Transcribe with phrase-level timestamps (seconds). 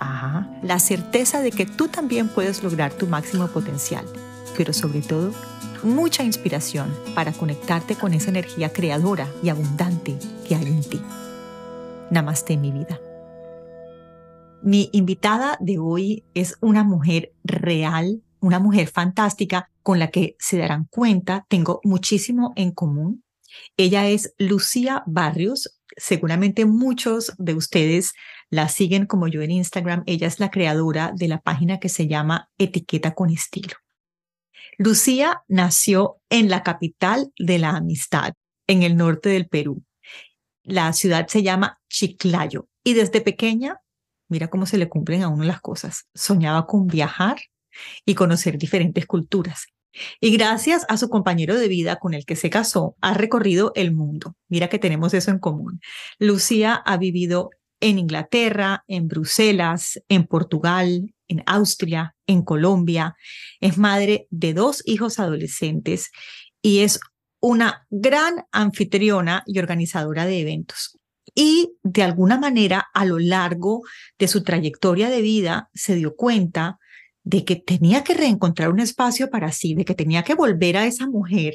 [0.00, 4.06] Ajá, la certeza de que tú también puedes lograr tu máximo potencial,
[4.56, 5.32] pero sobre todo,
[5.82, 10.18] mucha inspiración para conectarte con esa energía creadora y abundante
[10.48, 11.02] que hay en ti.
[12.10, 12.98] Namaste mi vida.
[14.62, 20.56] Mi invitada de hoy es una mujer real, una mujer fantástica con la que se
[20.56, 23.22] darán cuenta, tengo muchísimo en común.
[23.76, 25.78] Ella es Lucía Barrios.
[25.96, 28.14] Seguramente muchos de ustedes
[28.50, 30.02] la siguen como yo en Instagram.
[30.06, 33.76] Ella es la creadora de la página que se llama Etiqueta con Estilo.
[34.76, 38.34] Lucía nació en la capital de la amistad,
[38.66, 39.82] en el norte del Perú.
[40.62, 43.80] La ciudad se llama Chiclayo y desde pequeña,
[44.28, 47.38] mira cómo se le cumplen a uno las cosas, soñaba con viajar
[48.04, 49.66] y conocer diferentes culturas.
[50.20, 53.92] Y gracias a su compañero de vida con el que se casó, ha recorrido el
[53.92, 54.36] mundo.
[54.48, 55.80] Mira que tenemos eso en común.
[56.18, 63.16] Lucía ha vivido en Inglaterra, en Bruselas, en Portugal, en Austria, en Colombia.
[63.60, 66.10] Es madre de dos hijos adolescentes
[66.62, 67.00] y es
[67.40, 70.98] una gran anfitriona y organizadora de eventos.
[71.34, 73.82] Y de alguna manera, a lo largo
[74.18, 76.78] de su trayectoria de vida, se dio cuenta
[77.22, 80.86] de que tenía que reencontrar un espacio para sí, de que tenía que volver a
[80.86, 81.54] esa mujer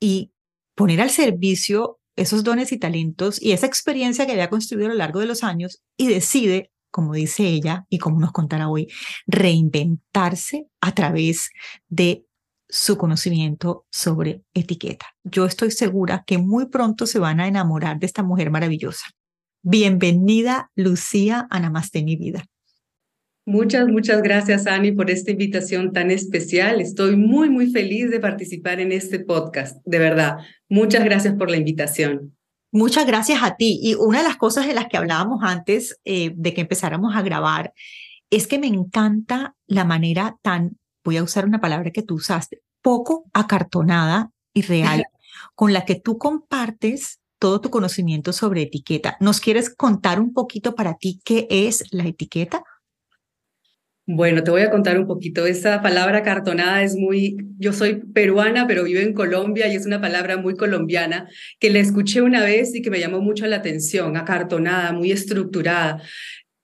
[0.00, 0.32] y
[0.74, 4.96] poner al servicio esos dones y talentos y esa experiencia que había construido a lo
[4.96, 8.88] largo de los años y decide, como dice ella y como nos contará hoy,
[9.26, 11.50] reinventarse a través
[11.88, 12.24] de
[12.68, 15.06] su conocimiento sobre etiqueta.
[15.24, 19.06] Yo estoy segura que muy pronto se van a enamorar de esta mujer maravillosa.
[19.62, 22.44] Bienvenida, Lucía, a Namaste mi vida.
[23.48, 26.82] Muchas, muchas gracias, Ani, por esta invitación tan especial.
[26.82, 30.36] Estoy muy, muy feliz de participar en este podcast, de verdad.
[30.68, 32.36] Muchas gracias por la invitación.
[32.72, 33.80] Muchas gracias a ti.
[33.82, 37.22] Y una de las cosas de las que hablábamos antes eh, de que empezáramos a
[37.22, 37.72] grabar
[38.28, 42.60] es que me encanta la manera tan, voy a usar una palabra que tú usaste,
[42.82, 45.06] poco acartonada y real,
[45.54, 49.16] con la que tú compartes todo tu conocimiento sobre etiqueta.
[49.20, 52.62] ¿Nos quieres contar un poquito para ti qué es la etiqueta?
[54.10, 55.46] Bueno, te voy a contar un poquito.
[55.46, 60.00] Esa palabra cartonada es muy, yo soy peruana, pero vivo en Colombia y es una
[60.00, 61.28] palabra muy colombiana
[61.60, 66.00] que la escuché una vez y que me llamó mucho la atención, acartonada, muy estructurada.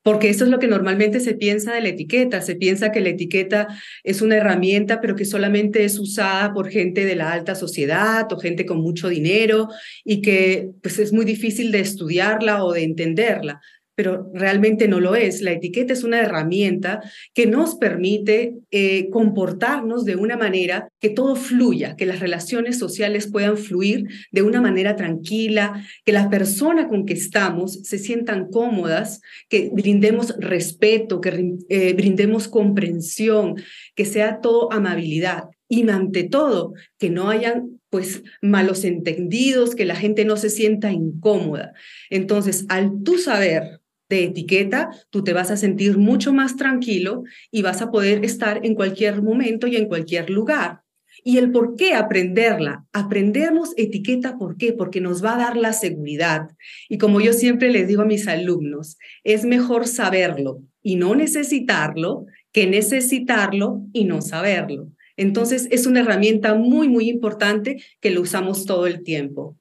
[0.03, 2.41] Porque eso es lo que normalmente se piensa de la etiqueta.
[2.41, 3.69] Se piensa que la etiqueta
[4.05, 8.39] es una herramienta, pero que solamente es usada por gente de la alta sociedad o
[8.39, 9.69] gente con mucho dinero
[10.03, 13.61] y que pues, es muy difícil de estudiarla o de entenderla
[13.95, 15.41] pero realmente no lo es.
[15.41, 17.01] La etiqueta es una herramienta
[17.33, 23.31] que nos permite eh, comportarnos de una manera que todo fluya, que las relaciones sociales
[23.31, 29.21] puedan fluir de una manera tranquila, que las personas con que estamos se sientan cómodas,
[29.49, 33.57] que brindemos respeto, que eh, brindemos comprensión,
[33.95, 39.95] que sea todo amabilidad y ante todo que no hayan pues malos entendidos, que la
[39.95, 41.75] gente no se sienta incómoda.
[42.11, 47.63] Entonces, al tú saber de etiqueta, tú te vas a sentir mucho más tranquilo y
[47.63, 50.83] vas a poder estar en cualquier momento y en cualquier lugar.
[51.23, 52.85] ¿Y el por qué aprenderla?
[52.93, 54.73] Aprendernos etiqueta, ¿por qué?
[54.73, 56.49] Porque nos va a dar la seguridad.
[56.89, 62.27] Y como yo siempre les digo a mis alumnos, es mejor saberlo y no necesitarlo
[62.53, 64.89] que necesitarlo y no saberlo.
[65.17, 69.57] Entonces, es una herramienta muy, muy importante que lo usamos todo el tiempo.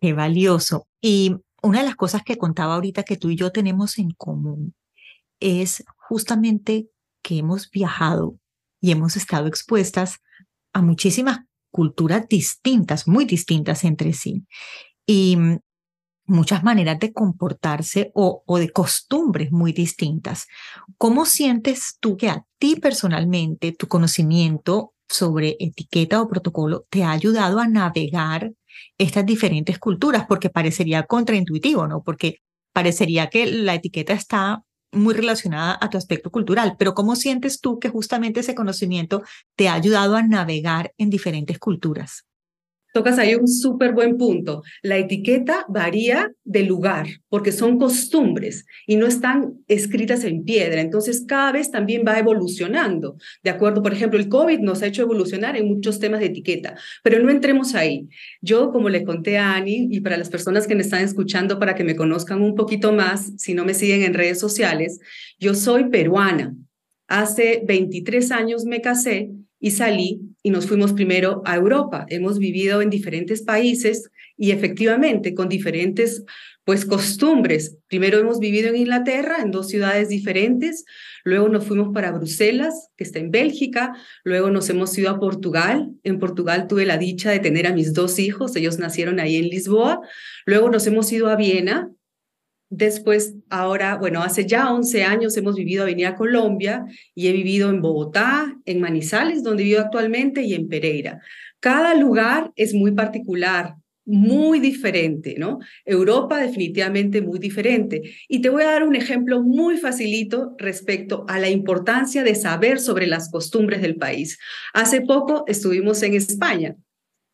[0.00, 0.86] Qué valioso.
[1.00, 4.74] Y una de las cosas que contaba ahorita que tú y yo tenemos en común
[5.40, 6.88] es justamente
[7.22, 8.38] que hemos viajado
[8.80, 10.18] y hemos estado expuestas
[10.72, 11.40] a muchísimas
[11.70, 14.46] culturas distintas, muy distintas entre sí,
[15.06, 15.36] y
[16.28, 20.46] muchas maneras de comportarse o, de costumbres muy distintas.
[20.98, 27.12] ¿Cómo sientes tú que a ti personalmente tu conocimiento sobre etiqueta o protocolo te ha
[27.12, 28.52] ayudado a navegar
[28.98, 32.02] estas diferentes culturas, porque parecería contraintuitivo, ¿no?
[32.02, 32.38] Porque
[32.72, 37.78] parecería que la etiqueta está muy relacionada a tu aspecto cultural, pero ¿cómo sientes tú
[37.78, 39.22] que justamente ese conocimiento
[39.56, 42.27] te ha ayudado a navegar en diferentes culturas?
[42.98, 44.64] Tocas ahí un súper buen punto.
[44.82, 50.80] La etiqueta varía de lugar porque son costumbres y no están escritas en piedra.
[50.80, 53.16] Entonces, cada vez también va evolucionando.
[53.44, 56.74] De acuerdo, por ejemplo, el COVID nos ha hecho evolucionar en muchos temas de etiqueta,
[57.04, 58.08] pero no entremos ahí.
[58.40, 61.76] Yo, como le conté a Ani, y para las personas que me están escuchando, para
[61.76, 64.98] que me conozcan un poquito más, si no me siguen en redes sociales,
[65.38, 66.52] yo soy peruana.
[67.06, 72.06] Hace 23 años me casé y salí y nos fuimos primero a Europa.
[72.08, 76.24] Hemos vivido en diferentes países y efectivamente con diferentes
[76.64, 77.78] pues costumbres.
[77.88, 80.84] Primero hemos vivido en Inglaterra, en dos ciudades diferentes,
[81.24, 85.90] luego nos fuimos para Bruselas, que está en Bélgica, luego nos hemos ido a Portugal.
[86.04, 89.48] En Portugal tuve la dicha de tener a mis dos hijos, ellos nacieron ahí en
[89.48, 90.00] Lisboa,
[90.44, 91.90] luego nos hemos ido a Viena,
[92.70, 96.84] Después, ahora, bueno, hace ya 11 años hemos vivido a venir a Colombia
[97.14, 101.20] y he vivido en Bogotá, en Manizales, donde vivo actualmente, y en Pereira.
[101.60, 103.74] Cada lugar es muy particular,
[104.04, 105.58] muy diferente, ¿no?
[105.84, 108.02] Europa definitivamente muy diferente.
[108.28, 112.80] Y te voy a dar un ejemplo muy facilito respecto a la importancia de saber
[112.80, 114.38] sobre las costumbres del país.
[114.74, 116.76] Hace poco estuvimos en España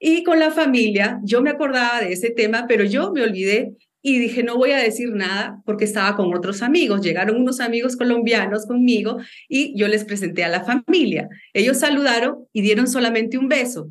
[0.01, 4.19] y con la familia, yo me acordaba de ese tema, pero yo me olvidé y
[4.19, 7.01] dije, no voy a decir nada porque estaba con otros amigos.
[7.01, 9.17] Llegaron unos amigos colombianos conmigo
[9.49, 11.27] y yo les presenté a la familia.
[11.55, 13.89] Ellos saludaron y dieron solamente un beso.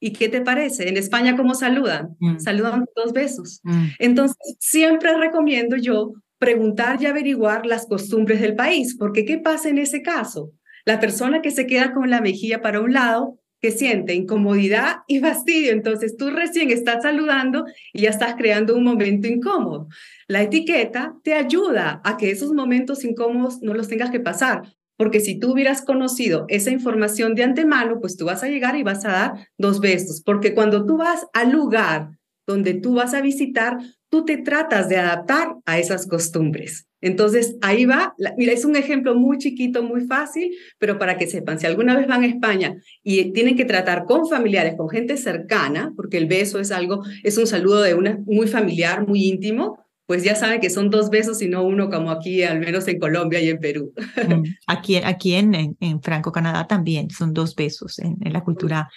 [0.00, 0.88] ¿Y qué te parece?
[0.88, 2.16] En España, ¿cómo saludan?
[2.18, 2.40] Mm.
[2.40, 3.60] Saludan dos besos.
[3.62, 3.86] Mm.
[4.00, 9.78] Entonces, siempre recomiendo yo preguntar y averiguar las costumbres del país, porque ¿qué pasa en
[9.78, 10.50] ese caso?
[10.84, 15.20] La persona que se queda con la mejilla para un lado que siente incomodidad y
[15.20, 15.72] fastidio.
[15.72, 19.88] Entonces tú recién estás saludando y ya estás creando un momento incómodo.
[20.26, 24.62] La etiqueta te ayuda a que esos momentos incómodos no los tengas que pasar,
[24.96, 28.82] porque si tú hubieras conocido esa información de antemano, pues tú vas a llegar y
[28.82, 32.10] vas a dar dos besos, porque cuando tú vas al lugar
[32.46, 33.78] donde tú vas a visitar,
[34.10, 36.86] tú te tratas de adaptar a esas costumbres.
[37.00, 41.60] Entonces, ahí va, mira, es un ejemplo muy chiquito, muy fácil, pero para que sepan,
[41.60, 45.92] si alguna vez van a España y tienen que tratar con familiares, con gente cercana,
[45.94, 50.24] porque el beso es algo, es un saludo de una muy familiar, muy íntimo, pues
[50.24, 53.40] ya saben que son dos besos y no uno como aquí, al menos en Colombia
[53.40, 53.92] y en Perú.
[54.26, 58.88] Mm, aquí, aquí en, en, Franco Canadá también son dos besos en, en la cultura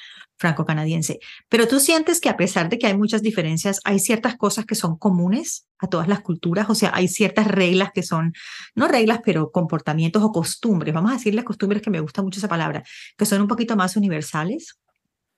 [0.41, 1.19] franco-canadiense.
[1.49, 4.73] Pero tú sientes que a pesar de que hay muchas diferencias, hay ciertas cosas que
[4.73, 8.33] son comunes a todas las culturas, o sea, hay ciertas reglas que son,
[8.75, 12.39] no reglas, pero comportamientos o costumbres, vamos a decir las costumbres que me gusta mucho
[12.39, 12.83] esa palabra,
[13.17, 14.79] que son un poquito más universales.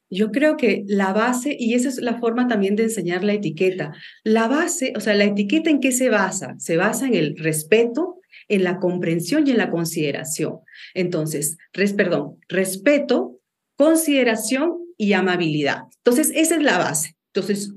[0.09, 3.93] Yo creo que la base, y esa es la forma también de enseñar la etiqueta,
[4.23, 6.55] la base, o sea, la etiqueta en qué se basa?
[6.59, 10.59] Se basa en el respeto, en la comprensión y en la consideración.
[10.93, 13.39] Entonces, res, perdón, respeto,
[13.75, 15.83] consideración y amabilidad.
[15.97, 17.15] Entonces, esa es la base.
[17.33, 17.73] Entonces,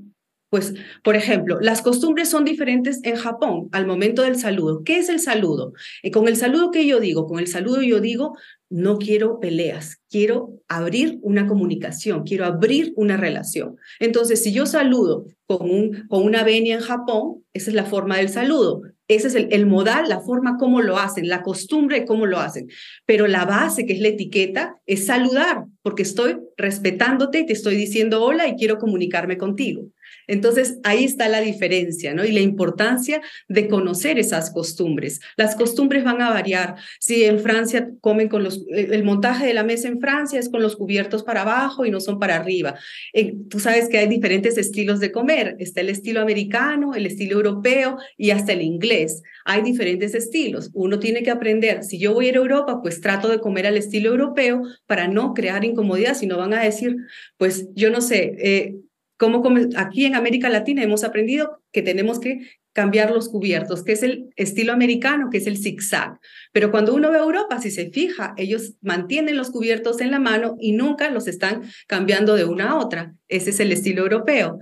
[0.49, 4.81] pues, por ejemplo, las costumbres son diferentes en Japón al momento del saludo.
[4.85, 5.73] ¿Qué es el saludo?
[6.03, 8.37] Eh, con el saludo que yo digo, con el saludo yo digo,
[8.69, 13.75] no quiero peleas, quiero abrir una comunicación, quiero abrir una relación.
[13.99, 18.17] Entonces, si yo saludo con, un, con una venia en Japón, esa es la forma
[18.17, 18.83] del saludo.
[19.07, 22.67] Ese es el, el, modal, la forma como lo hacen, la costumbre cómo lo hacen.
[23.05, 28.23] Pero la base, que es la etiqueta, es saludar, porque estoy respetándote te estoy diciendo
[28.23, 29.83] hola y quiero comunicarme contigo.
[30.27, 32.25] Entonces, ahí está la diferencia, ¿no?
[32.25, 35.21] Y la importancia de conocer esas costumbres.
[35.37, 36.75] Las costumbres van a variar.
[36.99, 40.61] Si en Francia comen con los, el montaje de la mesa en Francia es con
[40.61, 42.75] los cubiertos para abajo y no son para arriba.
[43.13, 45.55] Eh, tú sabes que hay diferentes estilos de comer.
[45.59, 49.23] Está el estilo americano, el estilo europeo y hasta el inglés.
[49.45, 50.69] Hay diferentes estilos.
[50.73, 51.83] Uno tiene que aprender.
[51.83, 55.07] Si yo voy a ir a Europa, pues trato de comer al estilo europeo para
[55.07, 56.97] no crear incomodidad, si no van a decir,
[57.37, 58.75] pues yo no sé, eh,
[59.17, 59.43] como
[59.75, 62.39] aquí en América Latina hemos aprendido que tenemos que
[62.73, 66.19] cambiar los cubiertos, que es el estilo americano, que es el zigzag.
[66.51, 70.19] Pero cuando uno ve a Europa, si se fija, ellos mantienen los cubiertos en la
[70.19, 73.15] mano y nunca los están cambiando de una a otra.
[73.27, 74.59] Ese es el estilo europeo.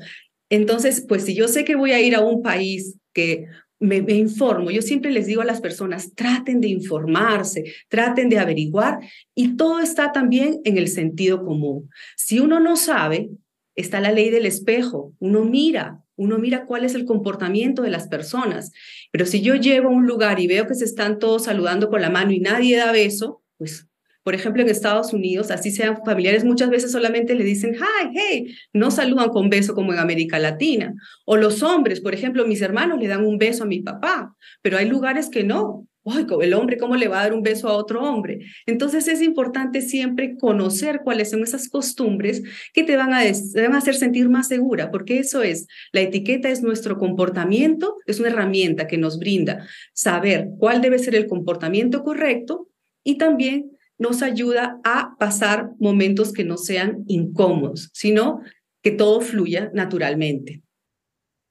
[0.49, 3.47] Entonces, pues si yo sé que voy a ir a un país que
[3.79, 4.71] me, informo.
[4.71, 8.99] Yo siempre les digo a las personas, traten de informarse, traten de averiguar
[9.33, 11.89] y todo está también en el sentido común.
[12.15, 13.29] Si uno no sabe,
[13.75, 15.13] está la ley del espejo.
[15.19, 18.71] Uno mira, uno mira cuál es el comportamiento de las personas.
[19.11, 22.01] Pero si yo llego a un lugar y veo que se están todos saludando con
[22.01, 23.87] la mano y nadie da beso, pues,
[24.23, 28.55] por ejemplo, en Estados Unidos, así sean familiares, muchas veces solamente le dicen, hi, hey,
[28.73, 30.95] no saludan con beso como en América Latina.
[31.25, 34.77] O los hombres, por ejemplo, mis hermanos le dan un beso a mi papá, pero
[34.77, 35.87] hay lugares que no.
[36.07, 38.39] Ay, el hombre, ¿cómo le va a dar un beso a otro hombre?
[38.67, 42.43] Entonces es importante siempre conocer cuáles son esas costumbres
[42.73, 46.01] que te van, a, te van a hacer sentir más segura, porque eso es, la
[46.01, 51.25] etiqueta es nuestro comportamiento, es una herramienta que nos brinda saber cuál debe ser el
[51.25, 52.69] comportamiento correcto
[53.03, 58.41] y también nos ayuda a pasar momentos que no sean incómodos, sino
[58.83, 60.64] que todo fluya naturalmente.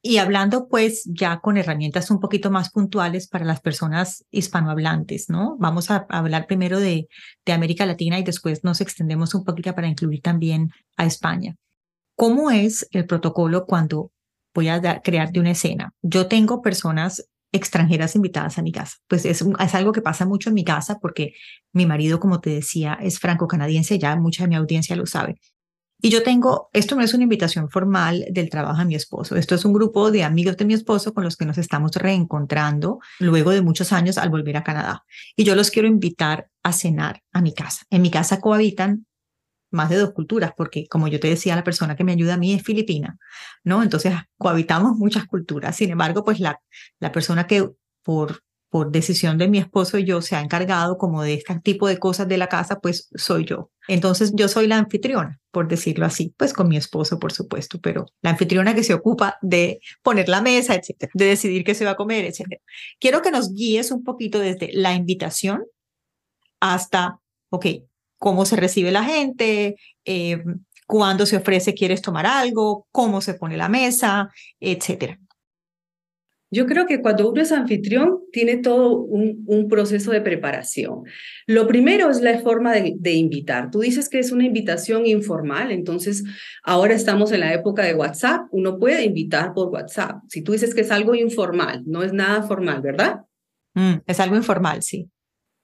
[0.07, 5.57] Y hablando pues ya con herramientas un poquito más puntuales para las personas hispanohablantes, ¿no?
[5.59, 7.09] Vamos a hablar primero de,
[7.47, 11.57] de América Latina y después nos extendemos un poquito para incluir también a España.
[12.17, 14.13] ¿Cómo es el protocolo cuando
[14.55, 15.95] voy a crearte una escena?
[16.03, 18.99] Yo tengo personas extranjeras invitadas a mi casa.
[19.09, 21.33] Pues es, es, algo que pasa mucho en mi casa porque
[21.73, 25.37] mi marido, como te decía, es franco-canadiense, ya mucha de mi audiencia lo sabe.
[26.05, 29.55] Y yo tengo, esto no es una invitación formal del trabajo de mi esposo, esto
[29.55, 33.53] es un grupo de amigos de mi esposo con los que nos estamos reencontrando luego
[33.53, 35.07] de muchos años al volver a Canadá.
[35.35, 37.87] Y yo los quiero invitar a cenar a mi casa.
[37.89, 39.07] En mi casa cohabitan
[39.71, 42.37] más de dos culturas, porque como yo te decía, la persona que me ayuda a
[42.37, 43.17] mí es filipina,
[43.63, 43.83] ¿no?
[43.83, 45.75] Entonces cohabitamos muchas culturas.
[45.75, 46.61] Sin embargo, pues la,
[47.01, 47.67] la persona que
[48.03, 48.43] por
[48.75, 52.01] por decisión de mi esposo y yo se ha encargado como de este tipo de
[52.01, 53.71] cosas de la casa, pues soy yo.
[53.89, 58.07] Entonces yo soy la anfitriona, por decirlo así, pues con mi esposo, por supuesto, pero
[58.23, 61.93] la anfitriona que se ocupa de poner la mesa, etcétera, de decidir qué se va
[61.93, 62.61] a comer, etcétera.
[62.99, 65.65] Quiero que nos guíes un poquito desde la invitación
[66.61, 67.19] hasta,
[67.51, 67.67] ok,
[68.19, 70.43] cómo se recibe la gente, eh,
[70.87, 75.19] cuándo se ofrece, quieres tomar algo, cómo se pone la mesa, etcétera.
[76.51, 81.03] Yo creo que cuando uno es anfitrión, tiene todo un, proceso de preparación.
[81.47, 83.71] Lo primero es la forma de, de, invitar.
[83.71, 86.23] Tú dices que es una invitación informal, entonces
[86.63, 90.23] ahora estamos en la época de WhatsApp, uno puede invitar por WhatsApp.
[90.29, 93.23] Si tú dices que es algo informal, no es nada formal, ¿verdad?
[93.75, 95.11] Mm, es algo informal, sí.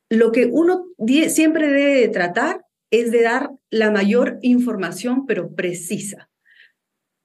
[0.09, 0.87] Lo que uno
[1.29, 6.29] siempre debe tratar es de dar la mayor información, pero precisa.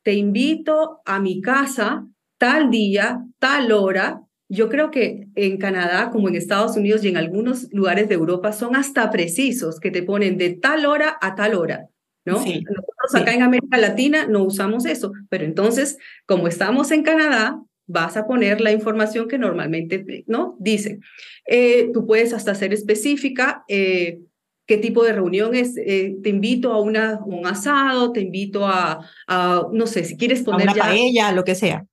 [0.03, 2.07] Te invito a mi casa
[2.45, 4.21] tal día, tal hora.
[4.49, 8.53] Yo creo que en Canadá, como en Estados Unidos y en algunos lugares de Europa,
[8.53, 11.87] son hasta precisos que te ponen de tal hora a tal hora.
[12.23, 12.33] ¿no?
[12.33, 15.97] Nosotros acá en América Latina no usamos eso, pero entonces,
[16.27, 20.99] como estamos en Canadá, vas a poner la información que normalmente no dice.
[21.47, 23.63] Eh, tú puedes hasta ser específica.
[23.67, 24.19] Eh,
[24.67, 28.99] qué tipo de reunión es, eh, te invito a una, un asado, te invito a,
[29.27, 31.87] a, no sé, si quieres poner a una paella, lo que sea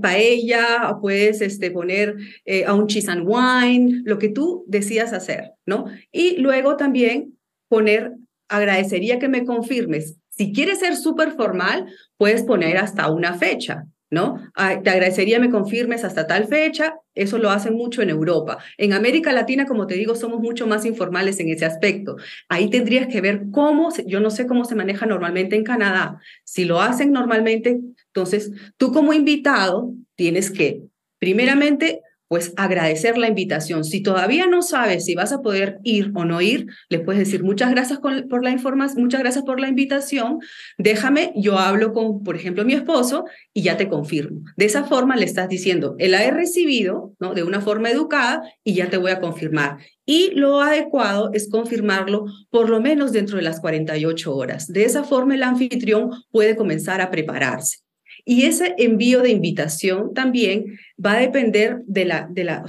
[0.00, 5.52] paella, puedes este, poner eh, a un cheese and wine, lo que tú decidas hacer,
[5.66, 5.86] ¿no?
[6.12, 8.12] Y luego también poner,
[8.48, 10.16] agradecería que me confirmes.
[10.30, 14.40] Si quieres ser súper formal, puedes poner hasta una fecha, ¿no?
[14.82, 18.58] te agradecería me confirmes hasta tal fecha, eso lo hacen mucho en Europa.
[18.78, 22.16] En América Latina, como te digo, somos mucho más informales en ese aspecto.
[22.48, 26.20] Ahí tendrías que ver cómo, yo no sé cómo se maneja normalmente en Canadá.
[26.44, 27.80] Si lo hacen normalmente,
[28.18, 30.82] entonces tú como invitado tienes que,
[31.20, 33.84] primeramente, pues agradecer la invitación.
[33.84, 37.42] Si todavía no sabes si vas a poder ir o no ir, le puedes decir
[37.42, 40.40] muchas gracias por la información, muchas gracias por la invitación.
[40.76, 44.42] Déjame, yo hablo con, por ejemplo, mi esposo y ya te confirmo.
[44.56, 47.34] De esa forma le estás diciendo, él la he recibido, ¿no?
[47.34, 49.78] De una forma educada y ya te voy a confirmar.
[50.04, 54.66] Y lo adecuado es confirmarlo por lo menos dentro de las 48 horas.
[54.66, 57.87] De esa forma el anfitrión puede comenzar a prepararse.
[58.28, 62.62] Y ese envío de invitación también va a depender de la, de la,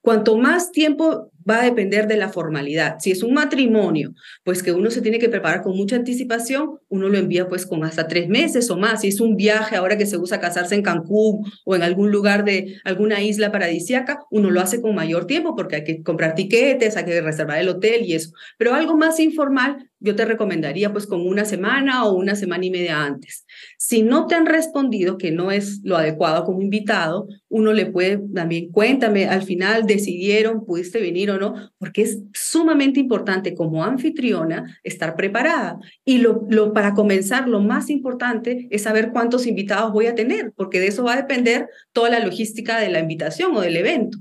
[0.00, 2.96] cuanto más tiempo va a depender de la formalidad.
[3.00, 7.10] Si es un matrimonio, pues que uno se tiene que preparar con mucha anticipación, uno
[7.10, 9.02] lo envía pues con hasta tres meses o más.
[9.02, 12.46] Si es un viaje ahora que se usa casarse en Cancún o en algún lugar
[12.46, 16.96] de alguna isla paradisíaca, uno lo hace con mayor tiempo porque hay que comprar tiquetes,
[16.96, 18.30] hay que reservar el hotel y eso.
[18.56, 22.70] Pero algo más informal, yo te recomendaría pues con una semana o una semana y
[22.70, 23.46] media antes.
[23.78, 28.20] Si no te han respondido que no es lo adecuado como invitado, uno le puede
[28.34, 34.78] también, cuéntame, al final decidieron, pudiste venir o no, porque es sumamente importante como anfitriona
[34.82, 35.78] estar preparada.
[36.04, 40.80] Y lo, para comenzar, lo más importante es saber cuántos invitados voy a tener, porque
[40.80, 44.18] de eso va a depender toda la logística de la invitación o del evento.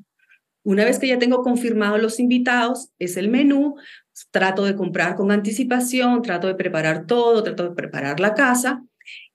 [0.65, 3.75] Una vez que ya tengo confirmados los invitados, es el menú,
[4.31, 8.83] trato de comprar con anticipación, trato de preparar todo, trato de preparar la casa.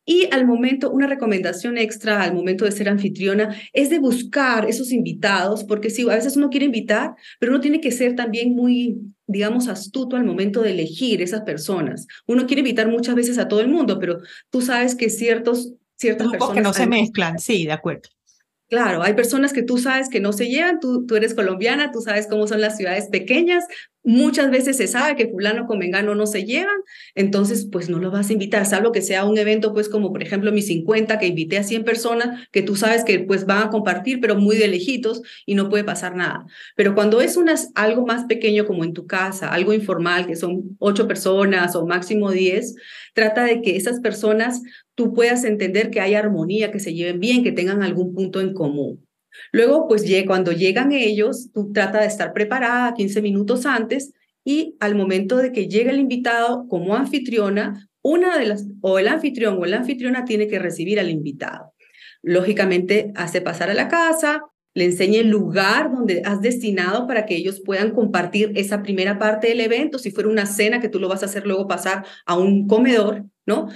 [0.05, 4.91] Y al momento, una recomendación extra al momento de ser anfitriona es de buscar esos
[4.91, 8.97] invitados, porque sí, a veces uno quiere invitar, pero uno tiene que ser también muy,
[9.27, 12.07] digamos, astuto al momento de elegir esas personas.
[12.27, 16.29] Uno quiere invitar muchas veces a todo el mundo, pero tú sabes que ciertos, ciertas
[16.29, 16.55] personas...
[16.55, 18.09] que no se mezclan, sí, de acuerdo
[18.69, 22.03] Claro, hay personas que tú sabes que no se llevan, tú, tú eres colombiana, tú
[22.03, 23.65] sabes cómo son las ciudades pequeñas,
[24.09, 26.79] muchas veces se sabe que fulano con mengano no se llevan,
[27.15, 30.23] entonces pues no lo vas a invitar, salvo que sea un evento pues como por
[30.23, 33.69] ejemplo mi 50 que invité a 100 personas que tú sabes que pues van a
[33.69, 36.47] compartir pero muy de lejitos y no puede pasar nada.
[36.75, 40.77] Pero cuando es unas, algo más pequeño como en tu casa, algo informal que son
[40.79, 42.77] 8 personas o máximo 10,
[43.13, 44.63] trata de que esas personas
[44.95, 48.55] tú puedas entender que hay armonía, que se lleven bien, que tengan algún punto en
[48.55, 49.08] común.
[49.53, 54.13] Luego, pues cuando llegan ellos, tú trata de estar preparada 15 minutos antes
[54.45, 59.09] y al momento de que llegue el invitado como anfitriona, una de las, o el
[59.09, 61.75] anfitrión o la anfitriona tiene que recibir al invitado.
[62.23, 64.43] Lógicamente, hace pasar a la casa,
[64.75, 69.49] le enseña el lugar donde has destinado para que ellos puedan compartir esa primera parte
[69.49, 72.39] del evento, si fuera una cena que tú lo vas a hacer luego pasar a
[72.39, 73.69] un comedor, ¿no?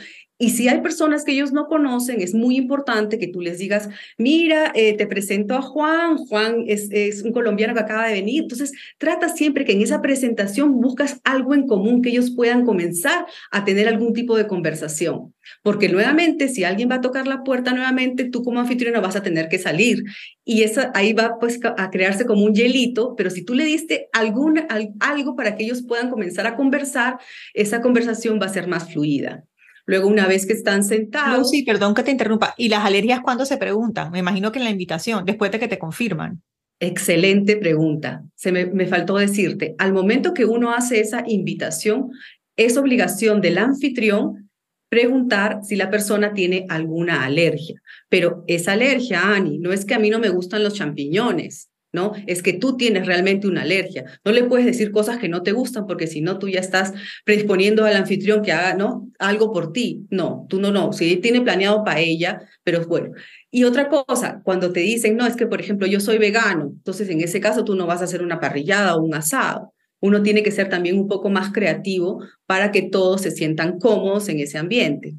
[0.42, 3.88] Y si hay personas que ellos no conocen, es muy importante que tú les digas,
[4.18, 8.42] mira, eh, te presento a Juan, Juan es, un colombiano que acaba de venir.
[8.42, 13.24] Entonces, trata siempre que en esa presentación buscas algo en común que ellos puedan comenzar
[13.52, 15.32] a tener algún tipo de conversación.
[15.62, 19.22] Porque nuevamente, si alguien va a tocar la puerta nuevamente, tú como anfitriona vas a
[19.22, 20.02] tener que salir.
[20.44, 24.08] Y esa, ahí va pues a crearse como un hielito, pero si tú le diste
[24.12, 24.66] algún,
[24.98, 27.18] algo para que ellos puedan comenzar a conversar,
[27.54, 29.44] esa conversación va a ser más fluida.
[29.86, 31.50] Luego, una vez que están sentados.
[31.50, 32.54] sí, perdón que te interrumpa.
[32.56, 34.10] ¿Y las alergias cuándo se preguntan?
[34.10, 36.42] Me imagino que en la invitación, después de que te confirman.
[36.78, 38.24] Excelente pregunta.
[38.34, 42.10] Se me, me faltó decirte, al momento que uno hace esa invitación,
[42.56, 44.50] es obligación del anfitrión
[44.92, 47.80] preguntar si la persona tiene alguna alergia.
[48.10, 51.70] Pero esa alergia, Ani, no es que a mí no me gustan los champiñones.
[51.92, 52.12] ¿No?
[52.26, 54.04] Es que tú tienes realmente una alergia.
[54.24, 56.92] No le puedes decir cosas que no te gustan porque si no tú ya estás
[57.24, 58.76] predisponiendo al anfitrión que haga.
[59.18, 60.06] Algo por ti.
[60.10, 60.92] No, tú no, no.
[60.92, 63.12] Si tiene planeado para ella, pero bueno.
[63.50, 67.08] Y otra cosa, cuando te dicen, no, es que por ejemplo yo soy vegano, entonces
[67.10, 69.74] en ese caso tú no vas a hacer una parrillada o un asado.
[70.00, 74.28] Uno tiene que ser también un poco más creativo para que todos se sientan cómodos
[74.30, 75.14] en ese ambiente.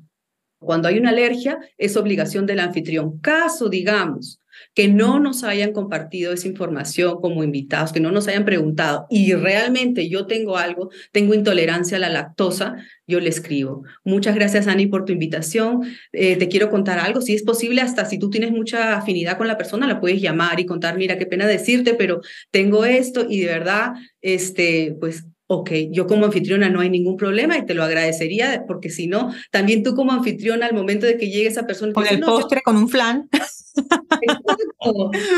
[0.60, 3.20] Cuando hay una alergia, es obligación del anfitrión.
[3.20, 4.40] Caso, digamos,
[4.74, 9.34] que no nos hayan compartido esa información como invitados, que no nos hayan preguntado y
[9.34, 12.76] realmente yo tengo algo, tengo intolerancia a la lactosa,
[13.06, 13.84] yo le escribo.
[14.04, 15.82] Muchas gracias, Ani, por tu invitación.
[16.12, 17.22] Eh, te quiero contar algo.
[17.22, 20.60] Si es posible, hasta si tú tienes mucha afinidad con la persona, la puedes llamar
[20.60, 25.70] y contar, mira, qué pena decirte, pero tengo esto y de verdad, este, pues ok,
[25.92, 29.84] yo como anfitriona no hay ningún problema y te lo agradecería, porque si no, también
[29.84, 31.94] tú como anfitriona al momento de que llegue esa persona...
[31.94, 33.30] Con el postre, con un flan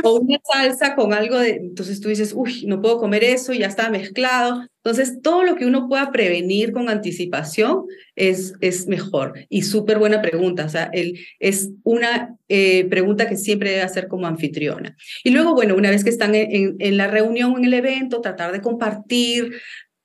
[0.03, 3.67] o una salsa con algo de, entonces tú dices, uy, no puedo comer eso, ya
[3.67, 4.67] está mezclado.
[4.83, 9.33] Entonces, todo lo que uno pueda prevenir con anticipación es, es mejor.
[9.49, 14.07] Y súper buena pregunta, o sea, el, es una eh, pregunta que siempre debe hacer
[14.07, 14.95] como anfitriona.
[15.23, 18.51] Y luego, bueno, una vez que están en, en la reunión en el evento, tratar
[18.51, 19.53] de compartir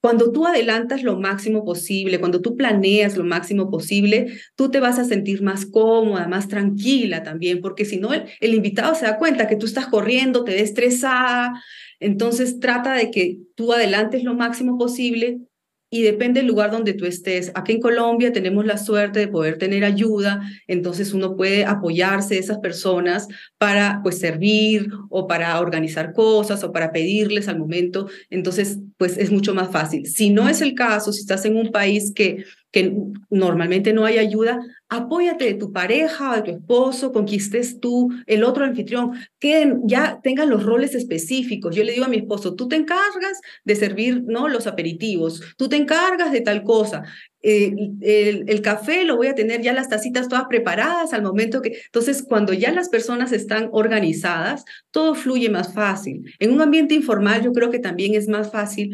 [0.01, 4.99] cuando tú adelantas lo máximo posible, cuando tú planeas lo máximo posible, tú te vas
[4.99, 9.47] a sentir más cómoda, más tranquila también, porque si no, el, invitado se da cuenta
[9.47, 11.53] que tú estás corriendo, te ves estresada.
[11.99, 15.41] Entonces trata de que tú adelantes lo máximo posible
[15.91, 17.51] y depende del lugar donde tú estés.
[17.55, 22.41] Aquí en Colombia tenemos la suerte de poder tener ayuda, entonces uno puede apoyarse de
[22.41, 23.27] esas personas
[23.59, 29.31] para pues servir o para organizar cosas o para pedirles al momento, entonces pues es
[29.33, 30.07] mucho más fácil.
[30.07, 32.95] Si no es el caso, si estás en un país que que
[33.31, 38.65] normalmente no hay ayuda, apóyate de tu pareja, de tu esposo, conquistes tú, el otro
[38.65, 41.75] anfitrión, que ya tengan los roles específicos.
[41.75, 44.49] Yo le digo a mi esposo, tú te encargas de servir ¿no?
[44.49, 47.03] los aperitivos, tú te encargas de tal cosa.
[47.43, 51.81] el, el, café lo voy a tener ya las tacitas todas preparadas al momento que...
[51.87, 56.35] Entonces, cuando ya las personas están organizadas, todo fluye más fácil.
[56.39, 58.91] En un ambiente informal yo creo que también es más fácil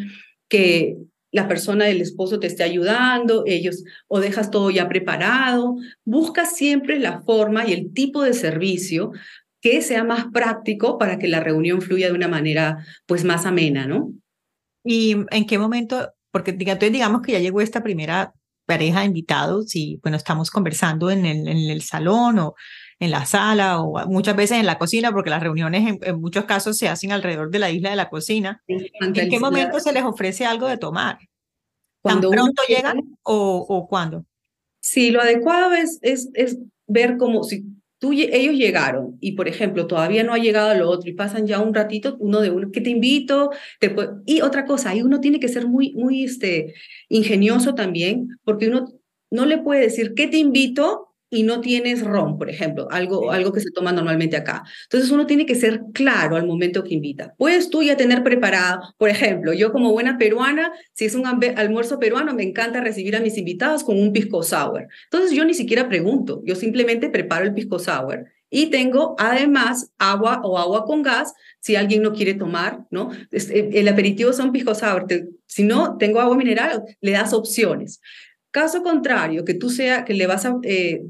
[0.48, 0.96] que
[1.36, 5.76] la persona del esposo te esté ayudando, ellos, o dejas todo ya preparado.
[6.04, 9.12] Busca siempre la forma y el tipo de servicio
[9.60, 13.86] que sea más práctico para que la reunión fluya de una manera pues más amena,
[13.86, 14.12] ¿no?
[14.82, 16.10] ¿Y en qué momento?
[16.30, 18.32] Porque digamos que ya llegó esta primera
[18.64, 22.54] pareja de invitados y bueno, estamos conversando en el, en el salón o
[22.98, 26.78] en la sala o muchas veces en la cocina, porque las reuniones en, muchos casos
[26.78, 28.62] se hacen alrededor de la isla de la cocina.
[28.66, 31.18] ¿En qué momento se les ofrece algo de tomar?
[32.00, 34.24] ¿Cuando pronto llegan o, o cuándo?
[34.80, 37.64] Sí, lo adecuado es, es, es ver cómo, si
[37.98, 41.60] tú, ellos llegaron y, por ejemplo, todavía no ha llegado lo otro y pasan ya
[41.60, 43.94] un ratito, uno de uno, que te invito, te
[44.26, 46.74] y otra cosa, ahí uno tiene que ser muy, muy este,
[47.08, 48.92] ingenioso también, porque uno
[49.30, 53.52] no le puede decir que te invito y no tienes ron, por ejemplo, algo, algo
[53.52, 54.64] que se toma normalmente acá.
[54.84, 57.34] Entonces uno tiene que ser claro al momento que invita.
[57.36, 61.98] Puedes tú ya tener preparado, por ejemplo, yo como buena peruana, si es un almuerzo
[61.98, 64.88] peruano, me encanta recibir a mis invitados con un pisco sour.
[65.10, 68.24] Entonces yo ni siquiera pregunto, yo simplemente preparo el pisco sour.
[68.48, 73.10] Y tengo además agua o agua con gas si alguien no quiere tomar, ¿no?
[73.30, 75.06] Eh, el aperitivo son pisco sour.
[75.46, 78.00] Si no, tengo agua mineral, le das opciones.
[78.56, 81.02] Caso contrario, que tú sea, que le vas a eh,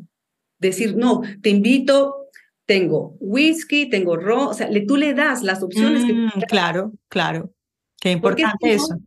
[0.59, 2.29] decir, no, te invito,
[2.67, 6.05] tengo whisky, tengo ron, o sea, le, tú le das las opciones.
[6.05, 7.53] que mm, claro, claro.
[8.01, 8.99] Qué importante eso.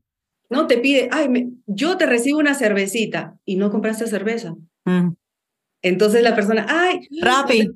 [0.49, 1.29] No te pide, ay,
[1.67, 4.55] yo te recibo una cervecita y no compraste cerveza.
[4.85, 5.09] Mm.
[5.81, 7.73] Entonces la persona, ay, rápido.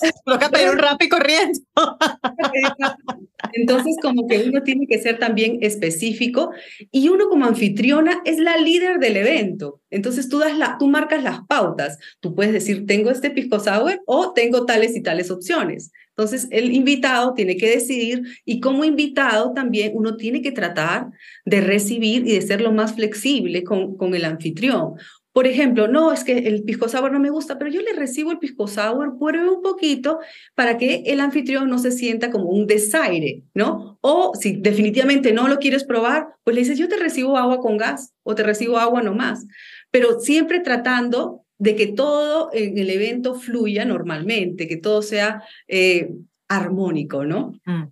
[0.00, 1.58] Que pedir un rap corriendo.
[3.52, 6.50] Entonces, como que uno tiene que ser también específico
[6.90, 9.80] y uno como anfitriona es la líder del evento.
[9.90, 11.98] Entonces, tú, das la, tú marcas las pautas.
[12.20, 15.92] Tú puedes decir, tengo este pisco sour o tengo tales y tales opciones.
[16.18, 21.06] Entonces, el invitado tiene que decidir y como invitado también uno tiene que tratar
[21.44, 24.94] de recibir y de ser lo más flexible con, con el anfitrión.
[25.38, 28.32] Por ejemplo, no, es que el pisco sour no me gusta, pero yo le recibo
[28.32, 30.18] el pisco sour, pruebe un poquito
[30.56, 34.00] para que el anfitrión no se sienta como un desaire, ¿no?
[34.00, 37.76] O si definitivamente no lo quieres probar, pues le dices, yo te recibo agua con
[37.76, 39.46] gas o te recibo agua nomás,
[39.92, 46.16] pero siempre tratando de que todo en el evento fluya normalmente, que todo sea eh,
[46.48, 47.52] armónico, ¿no?
[47.64, 47.84] Mm.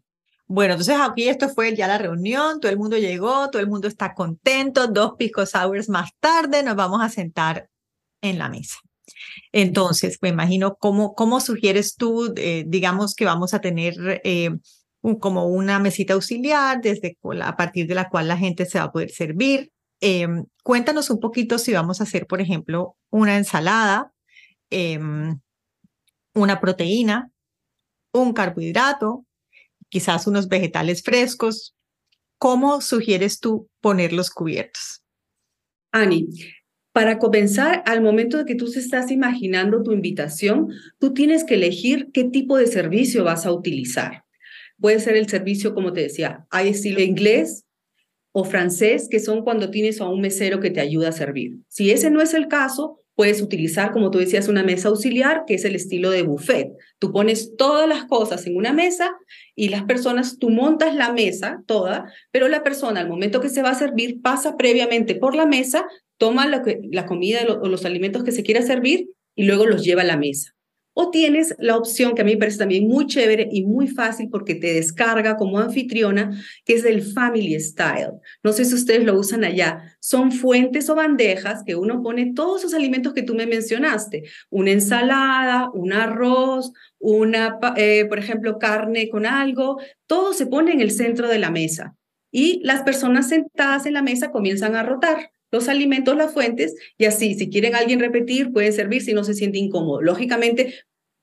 [0.48, 3.88] Bueno, entonces aquí esto fue ya la reunión, todo el mundo llegó, todo el mundo
[3.88, 7.68] está contento, dos pisco sours más tarde nos vamos a sentar
[8.22, 8.76] en la mesa.
[9.52, 14.50] Entonces, me imagino cómo, cómo sugieres tú, eh, digamos que vamos a tener eh,
[15.20, 18.92] como una mesita auxiliar desde a partir de la cual la gente se va a
[18.92, 19.70] poder servir.
[20.00, 24.12] Em, cuéntanos un poquito si vamos a hacer, por ejemplo, una ensalada,
[24.70, 25.40] em,
[26.35, 27.30] una proteína,
[28.12, 29.25] un carbohidrato,
[29.88, 31.75] quizás unos vegetales frescos.
[32.38, 35.03] ¿Cómo sugieres tú poner los cubiertos?
[35.92, 36.29] Ani,
[36.92, 40.68] para comenzar, al momento de que tú te estás imaginando tu invitación,
[40.99, 44.25] tú tienes que elegir qué tipo de servicio vas a utilizar.
[44.79, 47.64] Puede ser el servicio, como te decía, hay estilo inglés
[48.33, 51.59] o francés, que son cuando tienes a un mesero que te ayuda a servir.
[51.68, 55.55] Si ese no es el caso, Puedes utilizar, como tú decías, una mesa auxiliar, que
[55.55, 56.70] es el estilo de buffet.
[57.00, 59.16] Tú pones todas las cosas en una mesa
[59.57, 63.62] y las personas, tú montas la mesa toda, pero la persona al momento que se
[63.62, 65.87] va a servir pasa previamente por la mesa,
[66.18, 70.07] toma la comida o los alimentos que se quiera servir y luego los lleva a
[70.07, 70.55] la mesa.
[70.98, 74.30] O tienes la opción que a mí me parece también muy chévere y muy fácil
[74.30, 76.30] porque te descarga como anfitriona,
[76.64, 78.12] que es el Family Style.
[78.42, 79.94] No sé si ustedes lo usan allá.
[80.00, 84.22] Son fuentes o bandejas que uno pone todos esos alimentos que tú me mencionaste.
[84.48, 89.78] Una ensalada, un arroz, una, eh, por ejemplo, carne con algo.
[90.06, 91.94] Todo se pone en el centro de la mesa.
[92.30, 97.04] Y las personas sentadas en la mesa comienzan a rotar los alimentos, las fuentes, y
[97.04, 100.02] así, si quieren alguien repetir, pueden servir si no se siente incómodo.
[100.02, 100.74] Lógicamente,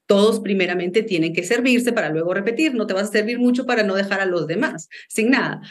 [0.06, 3.84] todos primeramente tienen que servirse para luego repetir, no te vas a servir mucho para
[3.84, 5.62] no dejar a los demás sin nada.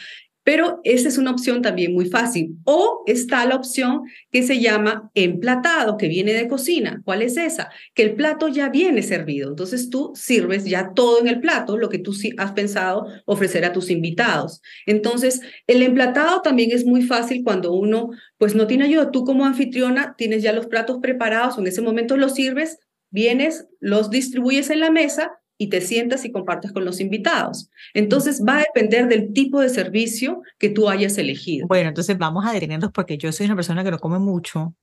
[0.44, 2.56] Pero esa es una opción también muy fácil.
[2.64, 7.00] O está la opción que se llama emplatado, que viene de cocina.
[7.04, 7.70] ¿Cuál es esa?
[7.94, 9.50] Que el plato ya viene servido.
[9.50, 13.72] Entonces tú sirves ya todo en el plato, lo que tú has pensado ofrecer a
[13.72, 14.60] tus invitados.
[14.86, 19.12] Entonces, el emplatado también es muy fácil cuando uno pues no tiene ayuda.
[19.12, 22.78] Tú como anfitriona tienes ya los platos preparados, en ese momento los sirves,
[23.12, 27.70] vienes, los distribuyes en la mesa y te sientas y compartes con los invitados.
[27.94, 31.68] Entonces va a depender del tipo de servicio que tú hayas elegido.
[31.68, 34.74] Bueno, entonces vamos a detenernos porque yo soy una persona que no come mucho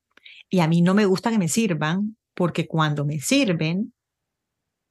[0.50, 3.94] y a mí no me gusta que me sirvan porque cuando me sirven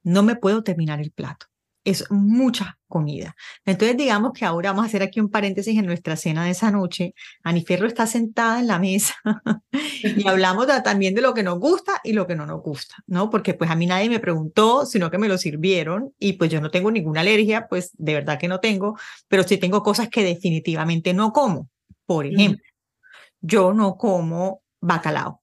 [0.02, 1.46] no me puedo terminar el plato
[1.90, 3.36] es mucha comida.
[3.64, 6.70] Entonces, digamos que ahora vamos a hacer aquí un paréntesis en nuestra cena de esa
[6.70, 7.14] noche.
[7.42, 9.14] Aniferro está sentada en la mesa
[10.02, 13.30] y hablamos también de lo que nos gusta y lo que no nos gusta, ¿no?
[13.30, 16.60] Porque pues a mí nadie me preguntó, sino que me lo sirvieron y pues yo
[16.60, 18.98] no tengo ninguna alergia, pues de verdad que no tengo,
[19.28, 21.68] pero sí tengo cosas que definitivamente no como.
[22.06, 22.64] Por ejemplo,
[23.40, 25.37] yo no como bacalao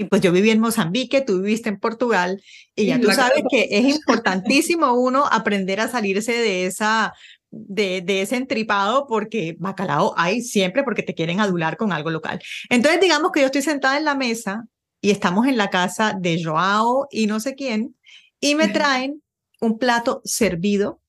[0.00, 2.42] y pues yo viví en Mozambique, tú viviste en Portugal,
[2.74, 7.12] y ya tú sabes que es importantísimo uno aprender a salirse de esa
[7.50, 12.40] de, de, ese entripado porque bacalao hay siempre porque te quieren adular con algo local.
[12.70, 14.64] Entonces digamos que yo estoy sentada en la mesa
[15.02, 17.94] y estamos en la casa de Joao y no sé quién
[18.40, 19.22] y me traen
[19.60, 21.02] un plato servido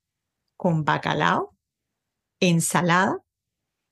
[0.58, 1.56] con bacalao,
[2.42, 3.20] ensalada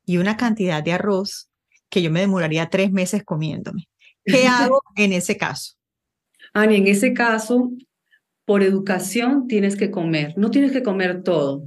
[0.06, 1.50] y una cantidad de arroz
[1.90, 3.89] que yo me demoraría tres meses comiéndome.
[4.30, 5.76] ¿Qué hago en ese caso?
[6.54, 7.72] Ani, en ese caso,
[8.46, 10.34] por educación tienes que comer.
[10.38, 11.64] No tienes que comer todo,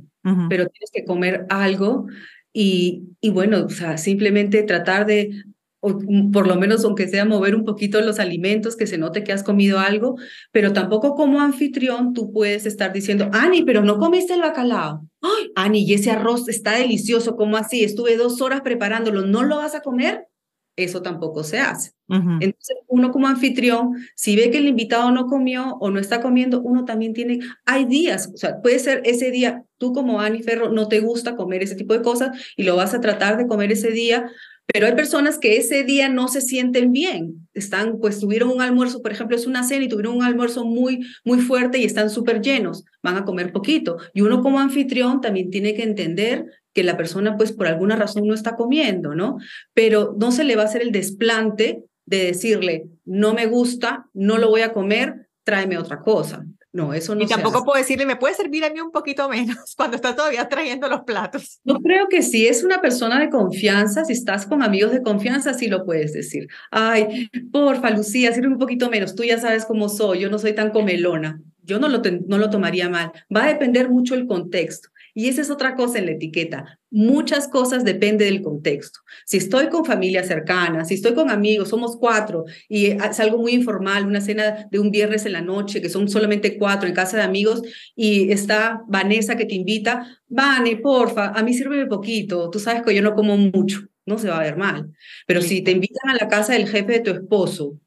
[0.48, 2.06] pero tienes que comer algo
[2.52, 5.44] y, y bueno, o sea, simplemente tratar de
[5.84, 5.98] o
[6.32, 9.42] por lo menos aunque sea mover un poquito los alimentos, que se note que has
[9.42, 10.14] comido algo,
[10.52, 15.04] pero tampoco como anfitrión tú puedes estar diciendo, Ani, pero no comiste el bacalao.
[15.20, 17.82] Ay, Ani, y ese arroz está delicioso, ¿cómo así?
[17.82, 20.28] Estuve dos horas preparándolo, ¿no lo vas a comer?
[20.76, 21.92] Eso tampoco se hace.
[22.08, 26.60] Entonces, uno como anfitrión, si ve que el invitado no comió o no está comiendo,
[26.60, 30.70] uno también tiene, hay días, o sea, puede ser ese día, tú como Ani Ferro
[30.70, 33.72] no te gusta comer ese tipo de cosas y lo vas a tratar de comer
[33.72, 34.30] ese día,
[34.66, 37.48] pero hay personas que ese día no se sienten bien.
[37.52, 41.04] Están, pues tuvieron un almuerzo, por ejemplo, es una cena y tuvieron un almuerzo muy,
[41.24, 42.84] muy fuerte y están súper llenos.
[43.02, 43.98] Van a comer poquito.
[44.14, 48.26] Y uno como anfitrión también tiene que entender que la persona, pues por alguna razón
[48.26, 49.38] no está comiendo, ¿no?
[49.74, 54.38] Pero no se le va a hacer el desplante de decirle, no me gusta, no
[54.38, 56.44] lo voy a comer, tráeme otra cosa.
[56.72, 57.22] No, eso no.
[57.22, 60.48] Y tampoco puedo decirle, ¿me puede servir a mí un poquito menos cuando está todavía
[60.48, 61.60] trayendo los platos?
[61.64, 65.52] Yo creo que si es una persona de confianza, si estás con amigos de confianza,
[65.52, 66.48] sí lo puedes decir.
[66.70, 69.14] Ay, porfa, Lucía, sirve un poquito menos.
[69.14, 71.42] Tú ya sabes cómo soy, yo no soy tan comelona.
[71.62, 73.12] Yo no lo, no lo tomaría mal.
[73.34, 74.88] Va a depender mucho el contexto.
[75.14, 76.78] Y esa es otra cosa en la etiqueta.
[76.90, 79.00] Muchas cosas depende del contexto.
[79.26, 83.52] Si estoy con familia cercana, si estoy con amigos, somos cuatro y es algo muy
[83.52, 87.16] informal, una cena de un viernes en la noche, que son solamente cuatro en casa
[87.16, 87.62] de amigos
[87.94, 92.94] y está Vanessa que te invita, Vane, porfa, a mí sirve poquito, tú sabes que
[92.94, 94.90] yo no como mucho, no se va a ver mal.
[95.26, 97.78] Pero si te invitan a la casa del jefe de tu esposo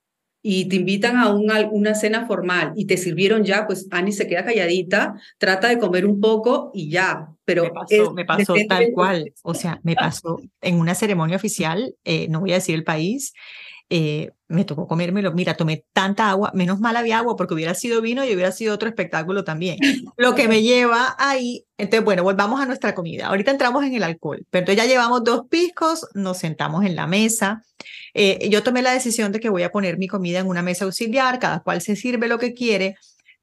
[0.48, 4.46] y te invitan a una cena formal y te sirvieron ya, pues Ani se queda
[4.46, 7.30] calladita, trata de comer un poco y ya.
[7.46, 11.96] Pero me pasó, me pasó tal cual, o sea, me pasó en una ceremonia oficial,
[12.04, 13.34] eh, no voy a decir el país,
[13.90, 15.34] eh, me tocó comérmelo.
[15.34, 18.74] Mira, tomé tanta agua, menos mal había agua porque hubiera sido vino y hubiera sido
[18.74, 19.78] otro espectáculo también.
[20.18, 23.28] Lo que me lleva ahí, entonces, bueno, volvamos a nuestra comida.
[23.28, 27.08] Ahorita entramos en el alcohol, pero entonces ya llevamos dos piscos, nos sentamos en la
[27.08, 27.64] mesa.
[28.14, 30.86] Eh, yo tomé la decisión de que voy a poner mi comida en una mesa
[30.86, 32.96] auxiliar, cada cual se sirve lo que quiere.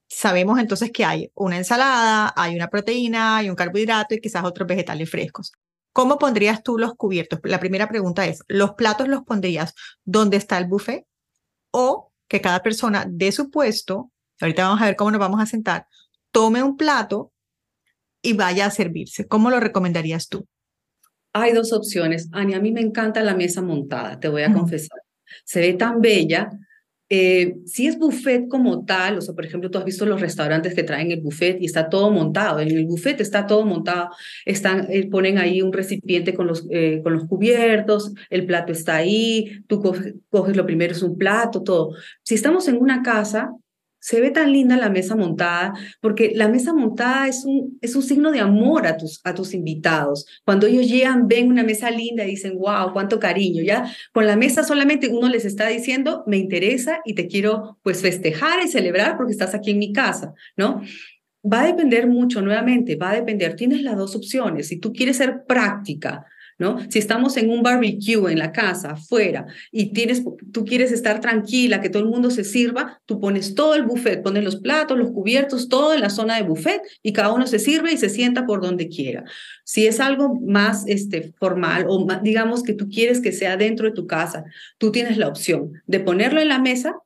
[0.09, 4.69] Sabemos entonces que hay una ensalada, hay una proteína, hay un carbohidrato y quizás otros
[4.69, 5.53] vegetales frescos.
[5.93, 7.41] ¿Cómo pondrías tú los cubiertos?
[7.45, 9.75] La primera pregunta es, ¿los platos los pondrías
[10.05, 11.05] donde está el buffet?
[11.71, 15.47] O que cada persona de su puesto, ahorita vamos a ver cómo nos vamos a
[15.47, 15.87] sentar,
[16.31, 17.33] tome un plato
[18.23, 19.27] y vaya a servirse.
[19.27, 20.47] ¿Cómo lo recomendarías tú?
[21.35, 22.29] Hay dos opciones.
[22.33, 24.99] Ani, a mí me encanta la mesa montada, te voy a confesar.
[25.45, 26.51] Se ve tan bella
[27.15, 30.75] eh, si es buffet como tal, o sea, por ejemplo, tú has visto los restaurantes
[30.75, 32.59] que traen el buffet y está todo montado.
[32.59, 34.09] En el buffet está todo montado.
[34.47, 38.97] Están, eh, ponen ahí un recipiente con los, eh, con los cubiertos, el plato está
[38.97, 39.83] ahí, tú
[40.31, 41.91] coges lo primero, es un plato, todo.
[42.23, 43.51] Si estamos en una casa,
[44.03, 48.03] se ve tan linda la mesa montada, porque la mesa montada es un, es un
[48.03, 50.27] signo de amor a tus, a tus invitados.
[50.45, 53.63] Cuando ellos llegan, ven una mesa linda y dicen, wow, cuánto cariño.
[53.63, 58.03] Ya con la mesa solamente uno les está diciendo, me interesa y te quiero pues
[58.03, 60.83] festejar y celebrar porque estás aquí en mi casa, ¿no?
[61.45, 63.55] Va a depender mucho, nuevamente, va a depender.
[63.55, 64.67] Tienes las dos opciones.
[64.67, 66.27] Si tú quieres ser práctica,
[66.89, 71.81] si estamos en un barbecue en la casa, afuera, y tienes, tú quieres estar tranquila,
[71.81, 75.11] que todo el mundo se sirva, tú pones todo el buffet, pones los platos, los
[75.11, 78.47] cubiertos, todo en la zona de buffet y cada uno se sirve y se sienta
[78.47, 79.25] por donde quiera.
[79.65, 83.95] Si es algo más este, formal o digamos que tú quieres que sea dentro de
[83.95, 84.45] tu casa,
[84.79, 86.97] tú tienes la opción de ponerlo en la mesa,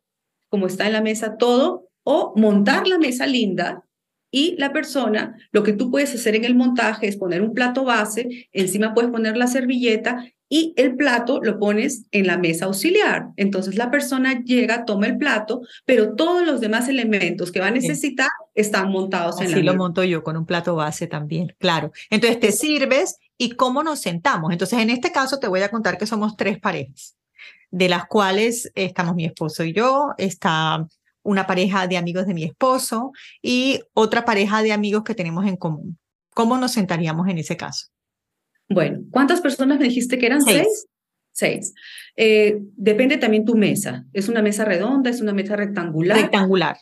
[0.49, 3.86] como está en la mesa todo, o montar la mesa linda
[4.31, 7.85] y la persona, lo que tú puedes hacer en el montaje es poner un plato
[7.85, 13.29] base, encima puedes poner la servilleta y el plato lo pones en la mesa auxiliar.
[13.37, 17.73] Entonces la persona llega, toma el plato, pero todos los demás elementos que va a
[17.73, 19.57] necesitar están montados en la mesa.
[19.57, 21.93] Así lo monto yo con un plato base también, claro.
[22.11, 24.53] Entonces te sirves y cómo nos sentamos.
[24.53, 27.17] Entonces en este caso te voy a contar que somos tres parejas,
[27.71, 30.87] de las cuales estamos mi esposo y yo, está
[31.27, 33.13] una pareja de amigos de mi esposo
[33.43, 35.99] y otra pareja de amigos que tenemos en común.
[36.35, 37.89] ¿Cómo nos sentaríamos en ese caso?
[38.69, 40.43] Bueno, ¿cuántas personas me dijiste que eran?
[40.43, 40.87] Seis.
[41.33, 41.75] Seis.
[42.17, 44.07] Eh, depende también tu mesa.
[44.13, 45.11] ¿Es una mesa redonda?
[45.11, 46.17] ¿Es una mesa rectangular?
[46.17, 46.77] Rectangular.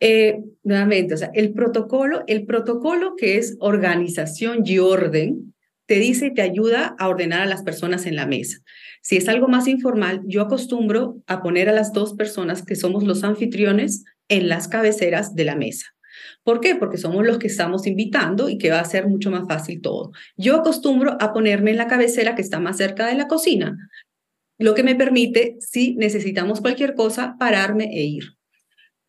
[0.00, 5.53] Eh, nuevamente, o sea, el protocolo, el protocolo que es organización y orden,
[5.86, 8.58] te dice y te ayuda a ordenar a las personas en la mesa.
[9.02, 13.04] Si es algo más informal, yo acostumbro a poner a las dos personas que somos
[13.04, 15.86] los anfitriones en las cabeceras de la mesa.
[16.42, 16.74] ¿Por qué?
[16.74, 20.12] Porque somos los que estamos invitando y que va a ser mucho más fácil todo.
[20.36, 23.76] Yo acostumbro a ponerme en la cabecera que está más cerca de la cocina,
[24.58, 28.24] lo que me permite, si necesitamos cualquier cosa, pararme e ir.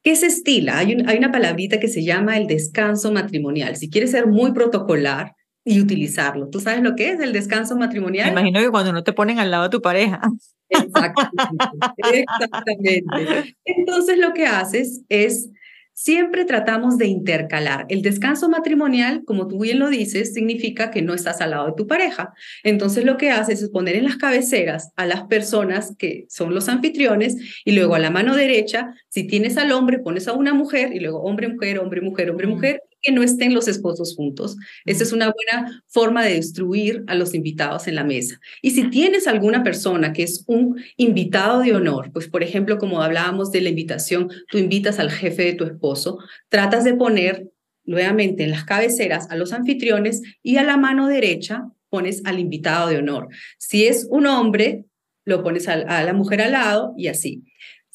[0.04, 0.80] ¿Qué se estila?
[0.80, 3.76] Hay, hay una palabrita que se llama el descanso matrimonial.
[3.76, 5.34] Si quieres ser muy protocolar,
[5.66, 6.48] y utilizarlo.
[6.50, 8.28] ¿Tú sabes lo que es el descanso matrimonial?
[8.28, 10.22] Me imagino que cuando no te ponen al lado de tu pareja.
[10.70, 12.26] Exactamente.
[12.40, 13.58] Exactamente.
[13.66, 15.50] Entonces lo que haces es
[15.98, 17.86] Siempre tratamos de intercalar.
[17.88, 21.74] El descanso matrimonial, como tú bien lo dices, significa que no estás al lado de
[21.78, 22.34] tu pareja.
[22.64, 26.68] Entonces lo que haces es poner en las cabeceras a las personas que son los
[26.68, 30.94] anfitriones y luego a la mano derecha, si tienes al hombre, pones a una mujer
[30.94, 34.58] y luego hombre, mujer, hombre, mujer, hombre, mujer que no estén los esposos juntos.
[34.86, 38.40] Esa es una buena forma de destruir a los invitados en la mesa.
[38.62, 43.02] Y si tienes alguna persona que es un invitado de honor, pues por ejemplo, como
[43.02, 46.18] hablábamos de la invitación, tú invitas al jefe de tu esposo,
[46.50, 47.48] tratas de poner
[47.84, 52.90] nuevamente en las cabeceras a los anfitriones y a la mano derecha pones al invitado
[52.90, 53.30] de honor.
[53.60, 54.86] Si es un hombre,
[55.24, 57.44] lo pones a, la mujer al lado y así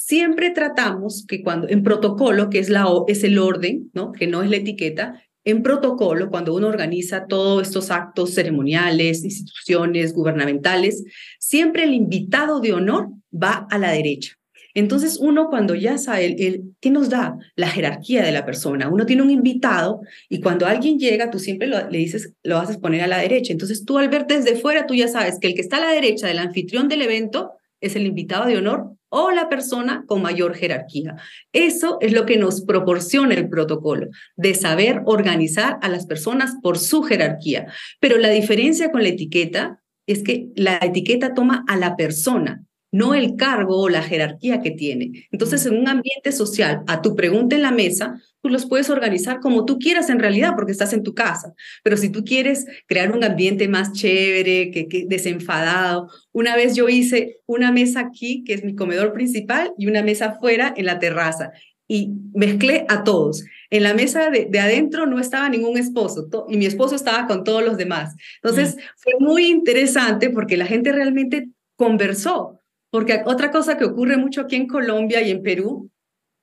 [0.01, 4.13] siempre tratamos que cuando en protocolo, que es, la, es el orden, ¿no?
[4.13, 10.15] que no es la etiqueta, en protocolo, cuando uno organiza todos estos actos ceremoniales, instituciones
[10.15, 11.05] gubernamentales,
[11.39, 14.39] siempre el invitado de honor va a la derecha.
[14.73, 17.37] Entonces uno cuando ya sabe, el, ¿qué nos da?
[17.55, 18.89] La jerarquía de la persona.
[18.89, 23.03] Uno tiene un invitado y cuando alguien llega, tú siempre le dices, lo a poner
[23.03, 23.53] a la derecha.
[23.53, 25.93] Entonces tú al ver desde fuera, tú ya sabes que el que está a la
[25.93, 30.55] derecha del anfitrión del evento es el invitado de honor o la persona con mayor
[30.55, 31.17] jerarquía.
[31.53, 36.79] Eso es lo que nos proporciona el protocolo, de saber organizar a las personas por
[36.79, 37.67] su jerarquía.
[38.01, 43.15] Pero la diferencia con la etiqueta es que la etiqueta toma a la persona, no
[43.15, 45.29] el cargo o la jerarquía que tiene.
[45.31, 49.41] Entonces, en un ambiente social, a tu pregunta en la mesa, tú los puedes organizar
[49.41, 51.55] como tú quieras en realidad, porque estás en tu casa.
[51.83, 57.41] Pero si tú quieres crear un ambiente más chévere, que, desenfadado, una vez yo hice
[57.47, 61.53] una mesa aquí, que es mi comedor principal, y una mesa afuera en la terraza.
[61.87, 63.45] Y mezclé a todos.
[63.69, 67.65] En la mesa de, adentro no estaba ningún esposo y mi esposo estaba con todos
[67.65, 68.15] los demás.
[68.43, 68.79] Entonces mm.
[68.97, 72.60] fue muy interesante porque la gente realmente conversó
[72.91, 75.91] porque otra cosa que ocurre mucho aquí en Colombia y en Perú,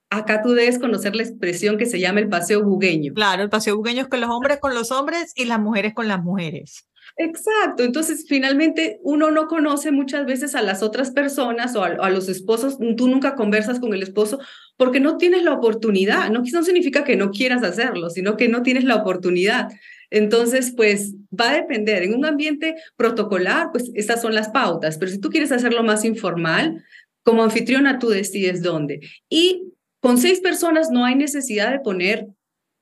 [0.09, 3.13] acá tú debes conocer la expresión que se llama el paseo bugueño.
[3.13, 6.07] Claro, el paseo bugueño es con los hombres con los hombres y las mujeres con
[6.07, 6.87] las mujeres.
[7.15, 12.29] Exacto, entonces finalmente uno no conoce muchas veces a las otras personas o a, los
[12.29, 14.39] esposos, tú nunca conversas con el esposo
[14.75, 18.61] porque no tienes la oportunidad, no, no significa que no quieras hacerlo, sino que no
[18.61, 19.69] tienes la oportunidad.
[20.11, 22.03] Entonces, pues va a depender.
[22.03, 26.05] En un ambiente protocolar, pues estas son las pautas, pero si tú quieres hacerlo más
[26.05, 26.83] informal,
[27.23, 29.01] como anfitriona tú decides dónde.
[29.29, 32.27] Y con seis personas no hay necesidad de poner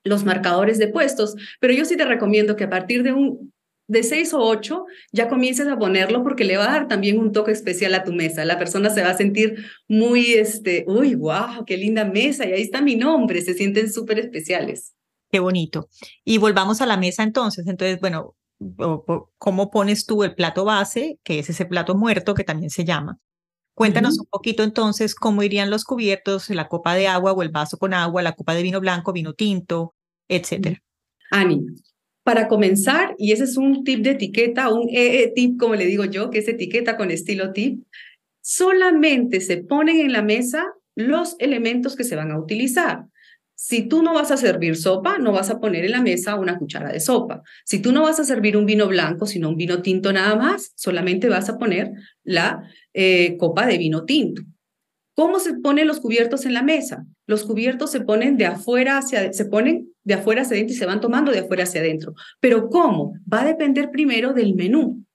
[0.03, 3.51] los marcadores de puestos, pero yo sí te recomiendo que a partir de un
[3.87, 7.31] de seis o ocho ya comiences a ponerlo porque le va a dar también un
[7.31, 8.45] toque especial a tu mesa.
[8.45, 12.61] La persona se va a sentir muy, este, uy, wow, qué linda mesa y ahí
[12.61, 14.95] está mi nombre, se sienten súper especiales.
[15.35, 15.89] Qué bonito.
[16.23, 17.67] Y volvamos a la mesa entonces.
[17.67, 18.37] Entonces, bueno,
[19.37, 23.19] ¿cómo pones tú el plato base, que es ese plato muerto que también se llama?
[23.73, 27.77] Cuéntanos un poquito entonces cómo irían los cubiertos, la copa de agua o el vaso
[27.77, 29.93] con agua, la copa de vino blanco, vino tinto,
[30.29, 30.81] etcétera.
[31.31, 31.65] Ani,
[32.23, 36.05] para comenzar, y ese es un tip de etiqueta, un EE tip, como le digo
[36.05, 37.83] yo, que es etiqueta con estilo tip,
[38.39, 40.63] solamente se ponen en la mesa
[40.95, 43.07] los elementos que se van a utilizar.
[43.55, 46.57] Si tú no vas a servir sopa, no vas a poner en la mesa una
[46.57, 47.41] cuchara de sopa.
[47.63, 50.73] Si tú no vas a servir un vino blanco, sino un vino tinto nada más,
[50.75, 51.91] solamente vas a poner
[52.23, 54.41] la eh, copa de vino tinto.
[55.15, 57.05] ¿Cómo se ponen los cubiertos en la mesa?
[57.25, 60.85] Los cubiertos se ponen de afuera hacia se ponen de afuera hacia adentro y se
[60.85, 62.13] van tomando de afuera hacia adentro.
[62.41, 63.13] Pero ¿cómo?
[63.31, 65.05] Va a depender primero del menú.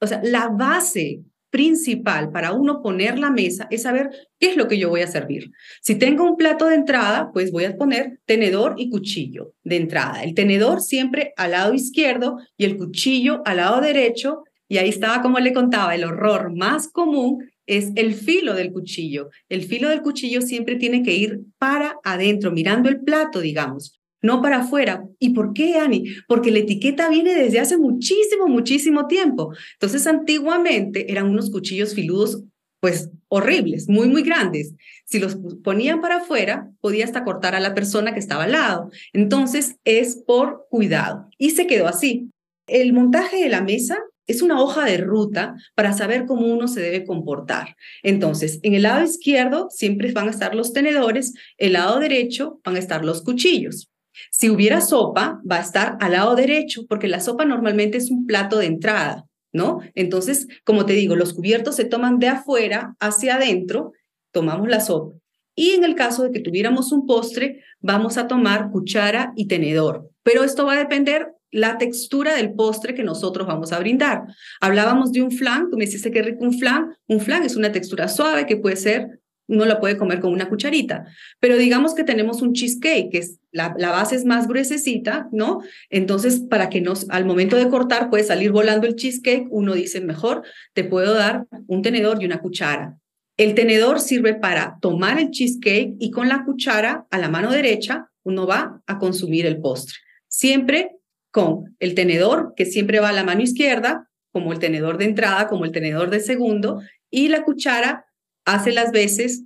[0.00, 4.68] O sea, la base principal para uno poner la mesa es saber qué es lo
[4.68, 5.50] que yo voy a servir.
[5.82, 10.22] Si tengo un plato de entrada, pues voy a poner tenedor y cuchillo de entrada.
[10.22, 14.44] El tenedor siempre al lado izquierdo y el cuchillo al lado derecho.
[14.68, 19.30] Y ahí estaba como le contaba, el horror más común es el filo del cuchillo.
[19.48, 24.42] El filo del cuchillo siempre tiene que ir para adentro, mirando el plato, digamos no
[24.42, 25.04] para afuera.
[25.18, 26.04] ¿Y por qué, Ani?
[26.28, 29.52] Porque la etiqueta viene desde hace muchísimo, muchísimo tiempo.
[29.74, 32.42] Entonces, antiguamente eran unos cuchillos filudos,
[32.80, 34.74] pues horribles, muy, muy grandes.
[35.04, 38.90] Si los ponían para afuera, podía hasta cortar a la persona que estaba al lado.
[39.12, 41.28] Entonces, es por cuidado.
[41.38, 42.30] Y se quedó así.
[42.66, 43.98] El montaje de la mesa
[44.30, 47.76] es una hoja de ruta para saber cómo uno se debe comportar.
[48.02, 52.76] Entonces, en el lado izquierdo siempre van a estar los tenedores, el lado derecho van
[52.76, 53.89] a estar los cuchillos.
[54.30, 58.26] Si hubiera sopa, va a estar al lado derecho, porque la sopa normalmente es un
[58.26, 59.80] plato de entrada, ¿no?
[59.94, 63.92] Entonces, como te digo, los cubiertos se toman de afuera hacia adentro,
[64.32, 65.16] tomamos la sopa.
[65.54, 70.08] Y en el caso de que tuviéramos un postre, vamos a tomar cuchara y tenedor.
[70.22, 74.22] Pero esto va a depender la textura del postre que nosotros vamos a brindar.
[74.60, 76.96] Hablábamos de un flan, tú me dijiste que rico un flan.
[77.08, 79.19] Un flan es una textura suave que puede ser,
[79.50, 81.04] uno la puede comer con una cucharita.
[81.40, 85.60] Pero digamos que tenemos un cheesecake, que es la, la base es más gruesecita, ¿no?
[85.90, 90.00] Entonces, para que nos, al momento de cortar puede salir volando el cheesecake, uno dice,
[90.00, 90.42] mejor
[90.72, 92.96] te puedo dar un tenedor y una cuchara.
[93.36, 98.08] El tenedor sirve para tomar el cheesecake y con la cuchara a la mano derecha
[98.22, 99.96] uno va a consumir el postre.
[100.28, 100.92] Siempre
[101.32, 105.48] con el tenedor, que siempre va a la mano izquierda, como el tenedor de entrada,
[105.48, 108.06] como el tenedor de segundo, y la cuchara
[108.44, 109.44] hace las veces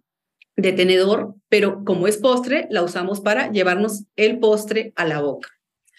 [0.56, 5.48] de tenedor, pero como es postre, la usamos para llevarnos el postre a la boca.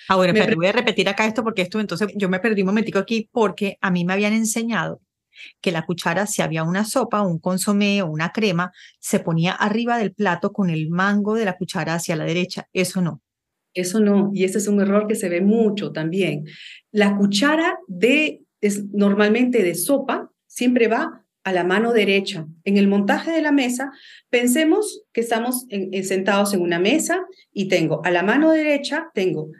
[0.07, 2.67] Ah, bueno, pero voy a repetir acá esto porque esto, entonces yo me perdí un
[2.67, 5.01] momentico aquí porque a mí me habían enseñado
[5.61, 9.97] que la cuchara, si había una sopa, un consomé o una crema, se ponía arriba
[9.97, 12.69] del plato con el mango de la cuchara hacia la derecha.
[12.71, 13.21] Eso no.
[13.73, 16.45] Eso no, y ese es un error que se ve mucho también.
[16.91, 22.45] La cuchara de, es normalmente de sopa, siempre va a la mano derecha.
[22.65, 23.91] En el montaje de la mesa,
[24.29, 25.65] pensemos que estamos
[26.03, 29.51] sentados en una mesa y tengo a la mano derecha, tengo,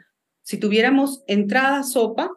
[0.42, 2.30] si tuviéramos entrada sopa,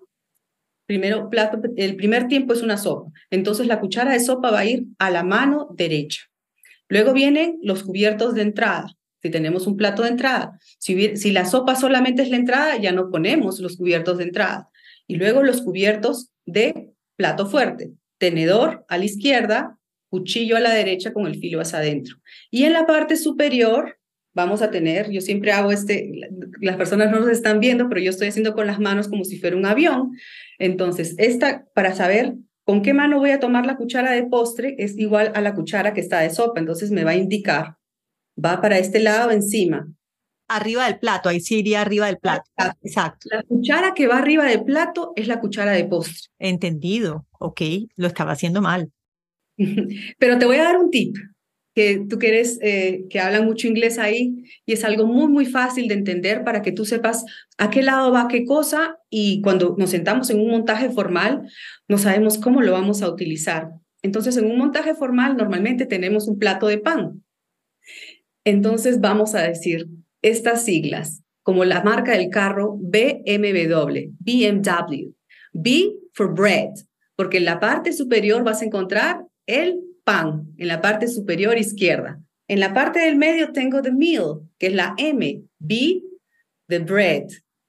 [0.85, 3.11] primero plato, el primer tiempo es una sopa.
[3.31, 6.21] Entonces la cuchara de sopa va a ir a la mano derecha.
[6.87, 10.57] Luego vienen los cubiertos de entrada si tenemos un plato de entrada.
[10.77, 14.69] Si, si la sopa solamente es la entrada, ya no ponemos los cubiertos de entrada.
[15.07, 17.91] Y luego los cubiertos de plato fuerte.
[18.19, 19.77] Tenedor a la izquierda,
[20.09, 22.17] cuchillo a la derecha con el filo hacia adentro.
[22.51, 23.97] Y en la parte superior
[24.33, 26.11] vamos a tener, yo siempre hago este,
[26.61, 29.39] las personas no nos están viendo, pero yo estoy haciendo con las manos como si
[29.39, 30.11] fuera un avión.
[30.59, 34.95] Entonces, esta, para saber con qué mano voy a tomar la cuchara de postre, es
[34.97, 36.59] igual a la cuchara que está de sopa.
[36.59, 37.79] Entonces, me va a indicar
[38.43, 39.87] va para este lado encima.
[40.49, 42.43] Arriba del plato, ahí sí iría arriba del plato.
[42.81, 43.29] Exacto.
[43.31, 46.29] La cuchara que va arriba del plato es la cuchara de postre.
[46.39, 47.61] Entendido, ok,
[47.95, 48.91] lo estaba haciendo mal.
[50.19, 51.15] Pero te voy a dar un tip,
[51.73, 55.45] que tú que eres, eh, que hablan mucho inglés ahí, y es algo muy, muy
[55.45, 57.23] fácil de entender para que tú sepas
[57.57, 61.49] a qué lado va qué cosa, y cuando nos sentamos en un montaje formal,
[61.87, 63.69] no sabemos cómo lo vamos a utilizar.
[64.01, 67.23] Entonces, en un montaje formal normalmente tenemos un plato de pan
[68.45, 69.87] entonces vamos a decir
[70.21, 75.13] estas siglas, como la marca del carro BMW, BMW.
[75.51, 76.69] B for bread,
[77.15, 82.19] porque en la parte superior vas a encontrar el pan, en la parte superior izquierda.
[82.47, 85.43] En la parte del medio tengo the meal, que es la M.
[85.59, 86.01] B,
[86.67, 87.27] the bread.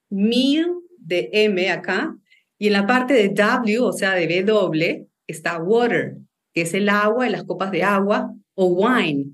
[0.09, 2.16] Meal de M acá.
[2.59, 6.16] Y en la parte de W, o sea, de W, está water,
[6.53, 9.26] que es el agua, las copas de agua, o wine,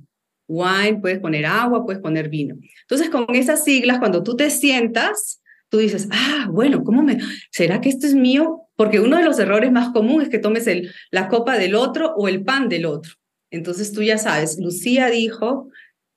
[0.48, 2.56] wine, puedes poner agua, puedes poner vino.
[2.82, 7.18] Entonces, con esas siglas, cuando tú te sientas, tú dices, ah, bueno, ¿cómo me,
[7.50, 8.62] será que esto es mío?
[8.76, 10.68] Porque uno de los errores más comunes es que tomes
[11.10, 13.14] la copa del otro o el pan del otro.
[13.50, 15.68] Entonces tú ya sabes, Lucía dijo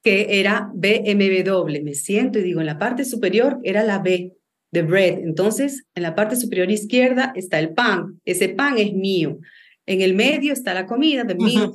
[0.03, 1.81] que era BMW.
[1.83, 4.33] Me siento y digo, en la parte superior era la B
[4.71, 5.19] de bread.
[5.19, 8.19] Entonces, en la parte superior izquierda está el pan.
[8.25, 9.39] Ese pan es mío.
[9.89, 11.73] En el medio está la comida, de mío,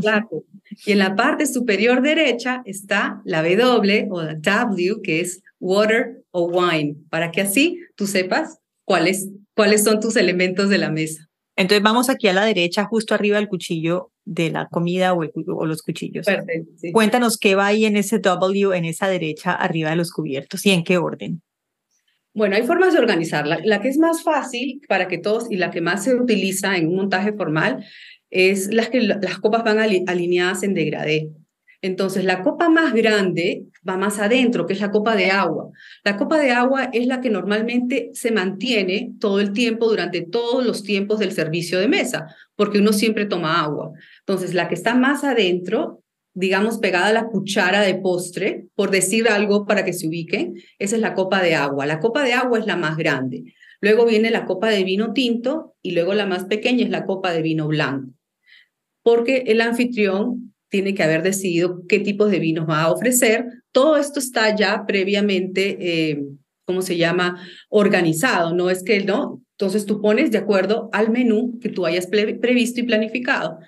[0.00, 0.42] plato.
[0.84, 6.24] Y en la parte superior derecha está la W o la W, que es water
[6.32, 11.28] o wine, para que así tú sepas cuáles, cuáles son tus elementos de la mesa.
[11.54, 15.64] Entonces vamos aquí a la derecha, justo arriba del cuchillo de la comida o, o
[15.64, 16.26] los cuchillos.
[16.26, 20.66] Perfecto, Cuéntanos qué va ahí en ese W, en esa derecha, arriba de los cubiertos
[20.66, 21.42] y en qué orden.
[22.34, 23.60] Bueno, hay formas de organizarla.
[23.62, 26.88] La que es más fácil para que todos y la que más se utiliza en
[26.88, 27.84] un montaje formal
[28.30, 31.30] es las que las copas van alineadas en degradé.
[31.82, 35.68] Entonces, la copa más grande va más adentro, que es la copa de agua.
[36.04, 40.64] La copa de agua es la que normalmente se mantiene todo el tiempo durante todos
[40.64, 43.90] los tiempos del servicio de mesa, porque uno siempre toma agua.
[44.20, 46.01] Entonces, la que está más adentro,
[46.34, 50.96] digamos, pegada a la cuchara de postre, por decir algo para que se ubiquen, esa
[50.96, 51.86] es la copa de agua.
[51.86, 53.54] La copa de agua es la más grande.
[53.80, 57.32] Luego viene la copa de vino tinto y luego la más pequeña es la copa
[57.32, 58.12] de vino blanco
[59.02, 63.44] porque el anfitrión tiene que haber decidido qué tipos de vinos va a ofrecer.
[63.72, 66.22] Todo esto está ya previamente, eh,
[66.64, 68.54] ¿cómo se llama?, organizado.
[68.54, 69.42] No es que no.
[69.58, 73.58] Entonces tú pones de acuerdo al menú que tú hayas previsto y planificado.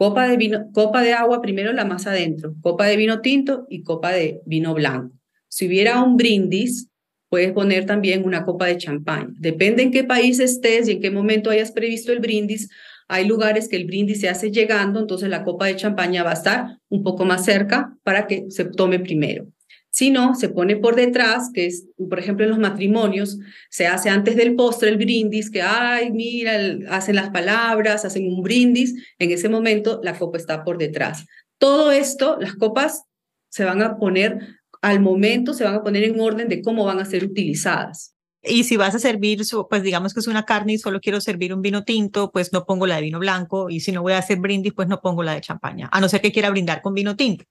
[0.00, 3.82] Copa de, vino, copa de agua primero la más adentro, copa de vino tinto y
[3.82, 5.14] copa de vino blanco.
[5.46, 6.88] Si hubiera un brindis,
[7.28, 9.34] puedes poner también una copa de champán.
[9.38, 12.70] Depende en qué país estés y en qué momento hayas previsto el brindis,
[13.08, 16.40] Hay lugares que el brindis se hace llegando, entonces la copa de champaña va a
[16.40, 19.48] estar un poco más cerca para que se tome primero.
[19.90, 23.38] Si no, se pone por detrás, que es, por ejemplo, en los matrimonios,
[23.70, 26.52] se hace antes del postre el brindis, que, ay, mira,
[26.90, 31.26] hacen las palabras, hacen un brindis, en ese momento la copa está por detrás.
[31.58, 33.02] Todo esto, las copas
[33.48, 37.00] se van a poner al momento, se van a poner en orden de cómo van
[37.00, 38.14] a ser utilizadas.
[38.42, 41.52] Y si vas a servir, pues digamos que es una carne y solo quiero servir
[41.52, 43.68] un vino tinto, pues no pongo la de vino blanco.
[43.68, 46.08] Y si no voy a hacer brindis, pues no pongo la de champaña, a no
[46.08, 47.44] ser que quiera brindar con vino tinto.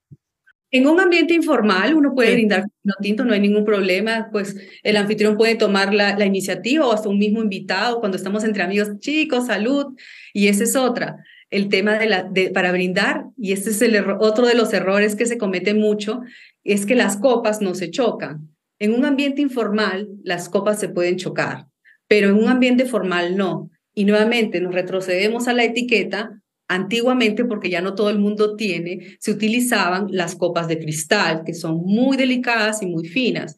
[0.72, 4.96] En un ambiente informal uno puede brindar vino tinto, no hay ningún problema, pues el
[4.96, 8.98] anfitrión puede tomar la, la, iniciativa o hasta un mismo invitado cuando estamos entre amigos,
[9.00, 9.86] chicos, salud,
[10.32, 11.16] y esa es otra,
[11.50, 15.16] el tema de la, de, para brindar, y este es el otro de los errores
[15.16, 16.20] que se comete mucho,
[16.62, 18.48] es que las copas no se chocan.
[18.78, 21.66] En un ambiente informal las copas se pueden chocar,
[22.06, 23.70] pero en un ambiente formal no.
[23.92, 26.39] Y nuevamente nos retrocedemos a la etiqueta
[26.72, 31.52] Antiguamente, porque ya no todo el mundo tiene, se utilizaban las copas de cristal, que
[31.52, 33.56] son muy delicadas y muy finas.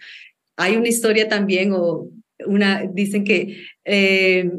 [0.56, 2.08] Hay una historia también, o
[2.46, 4.50] una, dicen que eh,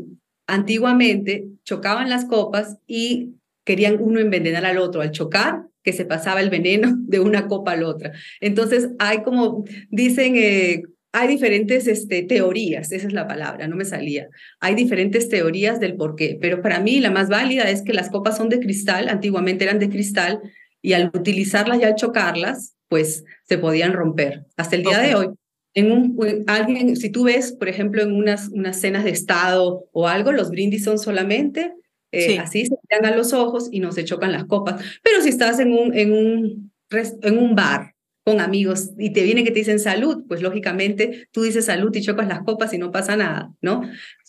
[0.45, 5.01] antiguamente chocaban las copas y querían uno envenenar al otro.
[5.01, 8.11] Al chocar, que se pasaba el veneno de una copa a la otra.
[8.39, 10.83] Entonces, hay como, dicen, eh,
[11.13, 14.27] hay diferentes este, teorías, esa es la palabra, no me salía.
[14.59, 18.09] Hay diferentes teorías del por qué, pero para mí la más válida es que las
[18.09, 20.41] copas son de cristal, antiguamente eran de cristal,
[20.81, 24.45] y al utilizarlas y al chocarlas, pues se podían romper.
[24.57, 25.27] Hasta el día de hoy,
[25.75, 30.07] en un, alguien, si tú ves, por ejemplo, en unas, unas cenas de estado o
[30.07, 31.73] algo, los brindis son solamente
[32.11, 34.83] eh, así, se miran a los ojos y no se chocan las copas.
[35.03, 37.92] Pero si estás en un, en un, en un bar,
[38.23, 42.01] con amigos y te vienen que te dicen salud, pues lógicamente tú dices salud y
[42.01, 43.81] chocas las copas y no pasa nada, ¿no?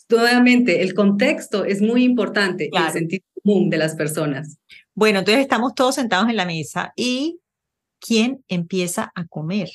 [0.09, 4.59] Nuevamente, el contexto es muy importante, el sentido común de las personas.
[4.93, 7.39] Bueno, entonces estamos todos sentados en la mesa y
[7.99, 9.69] ¿quién empieza a comer?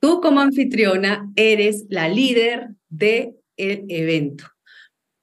[0.00, 4.44] Tú como anfitriona eres la líder del el evento.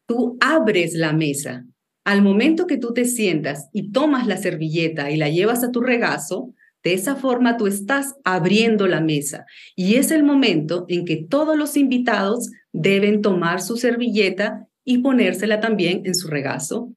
[0.07, 1.65] Tú abres la mesa.
[2.03, 5.81] Al momento que tú te sientas y tomas la servilleta y la llevas a tu
[5.81, 6.53] regazo,
[6.83, 11.57] de esa forma tú estás abriendo la mesa y es el momento en que todos
[11.57, 16.93] los invitados deben tomar su servilleta y ponérsela también en su regazo.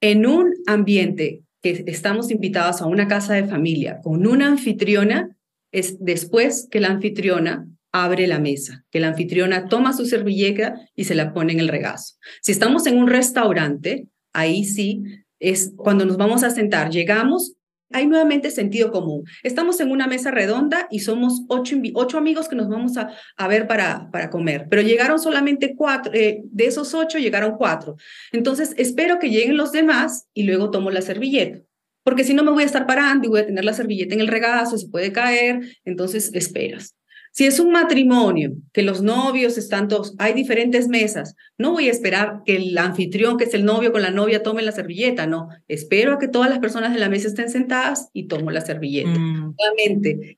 [0.00, 5.36] En un ambiente que estamos invitados a una casa de familia con una anfitriona,
[5.70, 11.04] es después que la anfitriona abre la mesa, que la anfitriona toma su servilleta y
[11.04, 12.16] se la pone en el regazo.
[12.40, 15.02] Si estamos en un restaurante, ahí sí
[15.38, 17.54] es cuando nos vamos a sentar, llegamos
[17.92, 19.24] hay nuevamente sentido común.
[19.42, 24.10] Estamos en una mesa redonda y somos ocho, amigos que nos vamos a, ver para,
[24.10, 27.96] para comer, pero llegaron solamente cuatro, eh, de esos ocho llegaron cuatro.
[28.32, 31.60] Entonces, espero que lleguen los demás y luego tomo la servilleta,
[32.04, 34.20] porque si no me voy a estar parando y voy a tener la servilleta en
[34.20, 36.96] el regazo, se puede caer, entonces esperas.
[37.34, 41.90] Si es un matrimonio, que los novios están todos, hay diferentes mesas, no voy a
[41.90, 45.48] esperar que el anfitrión, que es el novio con la novia, tome la servilleta, no.
[45.66, 49.18] Espero a que todas las personas de la mesa estén sentadas y tomo la servilleta.
[49.18, 49.54] Mm.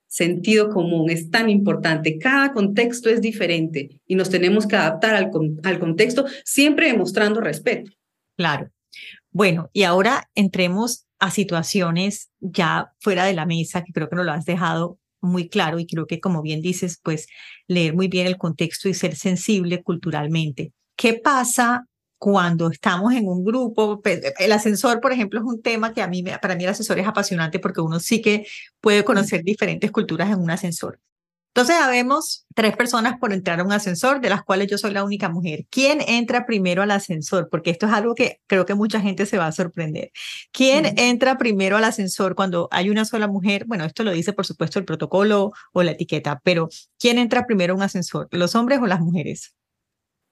[0.07, 2.18] Sentido común es tan importante.
[2.18, 5.30] Cada contexto es diferente y nos tenemos que adaptar al,
[5.64, 7.90] al contexto, siempre demostrando respeto.
[8.36, 8.70] Claro.
[9.32, 14.26] Bueno, y ahora entremos a situaciones ya fuera de la mesa, que creo que nos
[14.26, 17.27] lo has dejado muy claro y creo que como bien dices, pues
[17.68, 20.72] leer muy bien el contexto y ser sensible culturalmente.
[20.97, 21.87] ¿Qué pasa
[22.18, 24.01] cuando estamos en un grupo?
[24.03, 26.99] Pues, el ascensor, por ejemplo, es un tema que a mí, para mí el ascensor
[26.99, 28.47] es apasionante porque uno sí que
[28.81, 31.01] puede conocer diferentes culturas en un ascensor.
[31.57, 35.05] Entonces, habemos tres personas por entrar a un ascensor, de las cuales yo soy la
[35.05, 35.67] única mujer.
[35.71, 37.49] ¿Quién entra primero al ascensor?
[37.49, 40.11] Porque esto es algo que creo que mucha gente se va a sorprender.
[40.51, 43.67] ¿Quién entra primero al ascensor cuando hay una sola mujer?
[43.69, 47.75] Bueno, esto lo dice, por supuesto, el protocolo o la etiqueta, pero ¿quién entra primero
[47.75, 48.27] a un ascensor?
[48.33, 49.55] ¿Los hombres o las mujeres?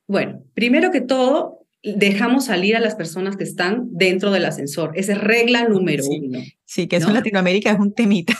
[0.08, 4.90] Bueno, primero que todo, dejamos salir a las personas que están dentro del ascensor.
[4.96, 6.40] Esa es regla número uno.
[6.64, 8.34] Sí, que eso en Latinoamérica es un temita.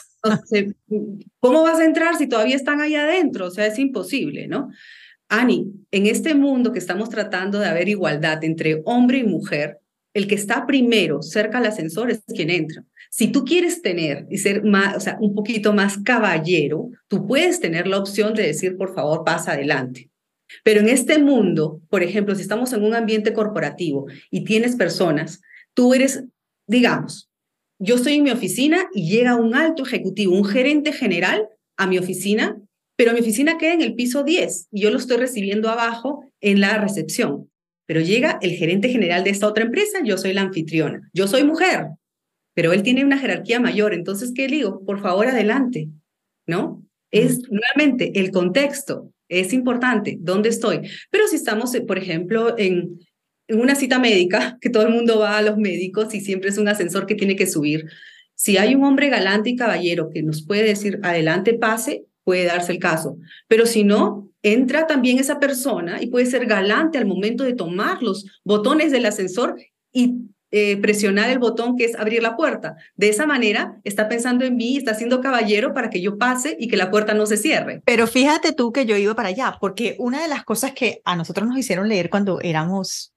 [1.41, 3.47] ¿Cómo vas a entrar si todavía están ahí adentro?
[3.47, 4.71] O sea, es imposible, ¿no?
[5.29, 9.79] Ani, en este mundo que estamos tratando de haber igualdad entre hombre y mujer,
[10.15, 12.85] el que está primero cerca al ascensor es quien entra.
[13.11, 17.61] Si tú quieres tener y ser más, o sea, un poquito más caballero, tú puedes
[17.61, 20.11] tener la opción de decir, por favor, pasa adelante.
[20.65, 25.41] Pero en este mundo, por ejemplo, si estamos en un ambiente corporativo y tienes personas,
[25.73, 26.25] tú eres,
[26.67, 27.31] digamos,
[27.83, 31.99] yo estoy en mi oficina y llega un alto ejecutivo, un gerente general a mi
[31.99, 32.57] oficina,
[32.97, 36.61] pero mi oficina queda en el piso 10 y yo lo estoy recibiendo abajo en
[36.61, 37.49] la recepción.
[37.85, 41.43] pero llega el gerente general de esta otra empresa, yo soy la anfitriona, yo soy
[41.43, 41.89] mujer,
[42.55, 44.83] pero él tiene una jerarquía mayor, entonces, ¿qué digo?
[44.87, 45.89] Por favor, adelante,
[46.47, 46.83] ¿no?
[47.11, 50.89] Es nuevamente el contexto, es importante, ¿dónde estoy?
[51.11, 53.01] Pero si estamos, por ejemplo, en,
[53.53, 56.59] en una cita médica, que todo el mundo va a los médicos y siempre es
[56.59, 57.87] un ascensor que tiene que subir,
[58.35, 62.73] si hay un hombre galante y caballero que nos puede decir, adelante, pase, puede darse
[62.73, 63.17] el caso.
[63.47, 68.03] Pero si no, entra también esa persona y puede ser galante al momento de tomar
[68.03, 69.57] los botones del ascensor
[69.93, 70.23] y
[70.55, 72.77] eh, presionar el botón que es abrir la puerta.
[72.95, 76.69] De esa manera está pensando en mí, está siendo caballero para que yo pase y
[76.69, 77.81] que la puerta no se cierre.
[77.87, 81.17] Pero fíjate tú que yo iba para allá, porque una de las cosas que a
[81.17, 83.12] nosotros nos hicieron leer cuando éramos,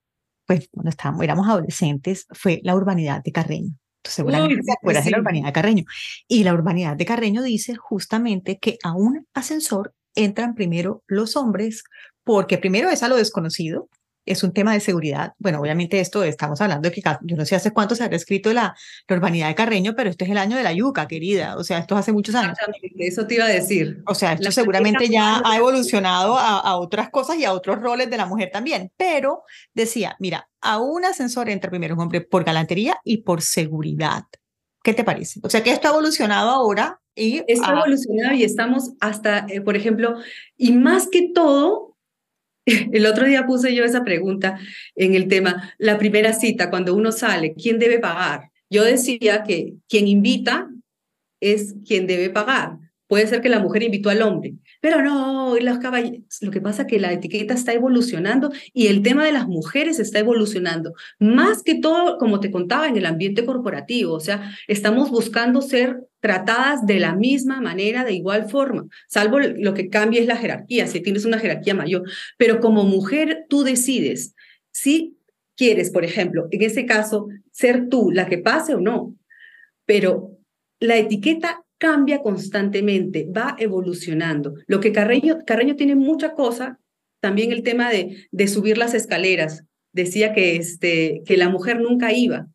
[0.45, 3.73] pues cuando estábamos, éramos adolescentes, fue la urbanidad de Carreño.
[4.03, 5.83] seguramente te acuerdas de la urbanidad de Carreño.
[6.27, 11.83] Y la urbanidad de Carreño dice justamente que a un ascensor entran primero los hombres,
[12.23, 13.89] porque primero es a lo desconocido,
[14.26, 15.34] es un tema de seguridad.
[15.38, 18.51] Bueno, obviamente esto estamos hablando de que yo no sé hace cuánto se ha escrito
[18.53, 18.76] la,
[19.07, 21.55] la urbanidad de Carreño, pero este es el año de la yuca, querida.
[21.57, 22.57] O sea, esto hace muchos años.
[22.97, 24.01] Eso te iba a decir.
[24.07, 28.09] O sea, esto seguramente ya ha evolucionado a, a, otras cosas y a otros roles
[28.09, 28.91] de la mujer también.
[28.97, 34.23] Pero decía, mira, a un ascensor entra primero un hombre por galantería y por seguridad.
[34.86, 35.39] ¿Qué te parece?
[35.43, 37.41] O sea, que esto ha evolucionado ahora y...
[37.47, 40.15] Está evolucionado y estamos hasta, eh, por ejemplo,
[40.57, 41.84] y más que todo,
[42.91, 44.59] el otro día puse yo esa pregunta
[44.95, 48.51] en el tema, la primera cita, cuando uno sale, ¿quién debe pagar?
[48.70, 50.70] Yo decía que quien invita
[51.39, 52.78] es quien debe pagar.
[53.07, 54.55] Puede ser que la mujer invitó al hombre,
[54.86, 55.79] pero no, los
[56.41, 59.97] lo que pasa es que la etiqueta está evolucionando y el tema de las mujeres
[59.97, 60.93] está evolucionando.
[61.17, 66.03] Más que todo, como te contaba, en el ambiente corporativo, o sea, estamos buscando ser
[66.19, 70.86] tratadas de la misma manera, de igual forma, salvo lo que cambia es la jerarquía,
[70.86, 72.03] si tienes una jerarquía mayor,
[72.38, 74.36] pero como mujer tú decides
[74.69, 75.17] si
[75.57, 79.15] quieres, por ejemplo, en ese caso, ser tú la que pase o no,
[79.88, 80.38] pero
[80.79, 84.53] la etiqueta cambia constantemente, va evolucionando.
[84.67, 86.80] Lo que Carreño, Carreño tiene mucha cosa,
[87.19, 89.63] también el tema de, de subir las escaleras.
[89.91, 92.47] Decía que, este, que la mujer nunca iba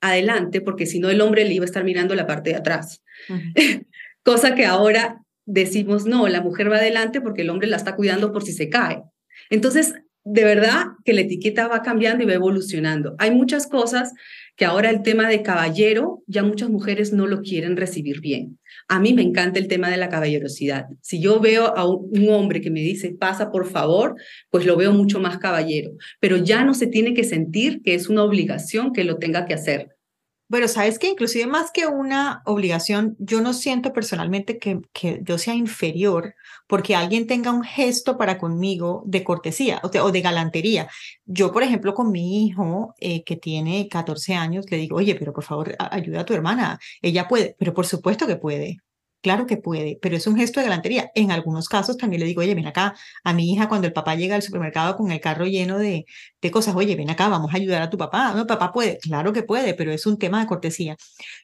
[0.00, 3.02] adelante porque si no el hombre le iba a estar mirando la parte de atrás.
[4.22, 8.32] Cosa que ahora decimos, no, la mujer va adelante porque el hombre la está cuidando
[8.32, 9.02] por si se cae.
[9.50, 9.94] Entonces,
[10.24, 13.14] de verdad que la etiqueta va cambiando y va evolucionando.
[13.18, 14.12] Hay muchas cosas
[14.58, 18.58] que ahora el tema de caballero, ya muchas mujeres no lo quieren recibir bien.
[18.88, 20.86] A mí me encanta el tema de la caballerosidad.
[21.00, 24.16] Si yo veo a un hombre que me dice, pasa por favor,
[24.50, 25.92] pues lo veo mucho más caballero.
[26.18, 29.54] Pero ya no se tiene que sentir que es una obligación que lo tenga que
[29.54, 29.90] hacer.
[30.48, 35.36] Bueno, sabes que inclusive más que una obligación, yo no siento personalmente que, que yo
[35.36, 36.34] sea inferior
[36.66, 40.88] porque alguien tenga un gesto para conmigo de cortesía o de, o de galantería.
[41.26, 45.34] Yo, por ejemplo, con mi hijo eh, que tiene 14 años, le digo, oye, pero
[45.34, 46.78] por favor, ayuda a tu hermana.
[47.02, 48.78] Ella puede, pero por supuesto que puede.
[49.20, 51.10] Claro que puede, pero es un gesto de galantería.
[51.14, 52.94] En algunos casos también le digo, oye, ven acá
[53.24, 56.06] a mi hija cuando el papá llega al supermercado con el carro lleno de,
[56.40, 58.32] de cosas, oye, ven acá, vamos a ayudar a tu papá.
[58.34, 60.96] No, papá puede, claro que puede, pero es un tema de cortesía.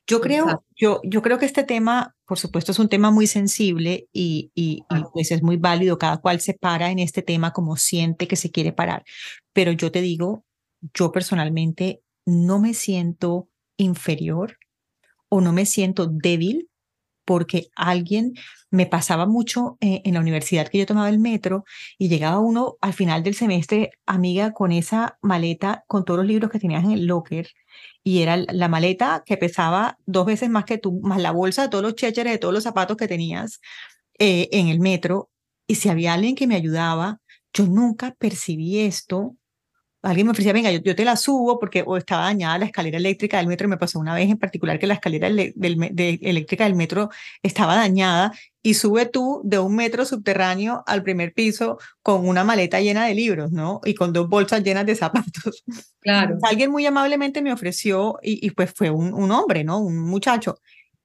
[0.06, 4.08] Yo creo, yo, yo creo que este tema, por supuesto, es un tema muy sensible
[4.12, 5.98] y, y, y pues es muy válido.
[5.98, 9.04] Cada cual se para en este tema como siente que se quiere parar.
[9.52, 10.44] Pero yo te digo,
[10.94, 14.58] yo personalmente no me siento inferior
[15.28, 16.68] o no me siento débil
[17.24, 18.34] porque alguien
[18.70, 21.64] me pasaba mucho eh, en la universidad que yo tomaba el metro
[21.98, 26.50] y llegaba uno al final del semestre, amiga, con esa maleta, con todos los libros
[26.50, 27.48] que tenías en el locker
[28.02, 31.68] y era la maleta que pesaba dos veces más que tú, más la bolsa de
[31.68, 33.60] todos los chécheres, de todos los zapatos que tenías
[34.18, 35.30] eh, en el metro.
[35.66, 37.20] Y si había alguien que me ayudaba,
[37.52, 39.36] yo nunca percibí esto
[40.04, 42.98] alguien me ofrecía, venga, yo, yo, te la subo porque o estaba dañada la escalera
[42.98, 43.68] eléctrica del metro.
[43.68, 47.10] Me pasó una vez en particular que la escalera del, de, eléctrica del metro
[47.42, 48.32] estaba dañada
[48.62, 53.14] y sube tú de un metro subterráneo al primer piso con una maleta llena de
[53.14, 53.80] libros, ¿no?
[53.84, 55.64] Y con dos bolsas llenas de zapatos.
[56.00, 56.38] Claro.
[56.42, 59.78] Alguien muy amablemente me ofreció y, y pues fue un, un hombre, ¿no?
[59.78, 60.58] Un muchacho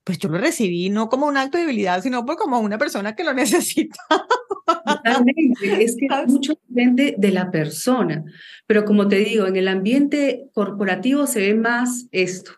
[0.09, 3.15] pues yo lo recibí no como un acto de debilidad, sino pues como una persona
[3.15, 3.99] que lo necesita.
[4.65, 8.23] Totalmente, es que mucho depende de la persona,
[8.65, 12.53] pero como te digo, en el ambiente corporativo se ve más esto,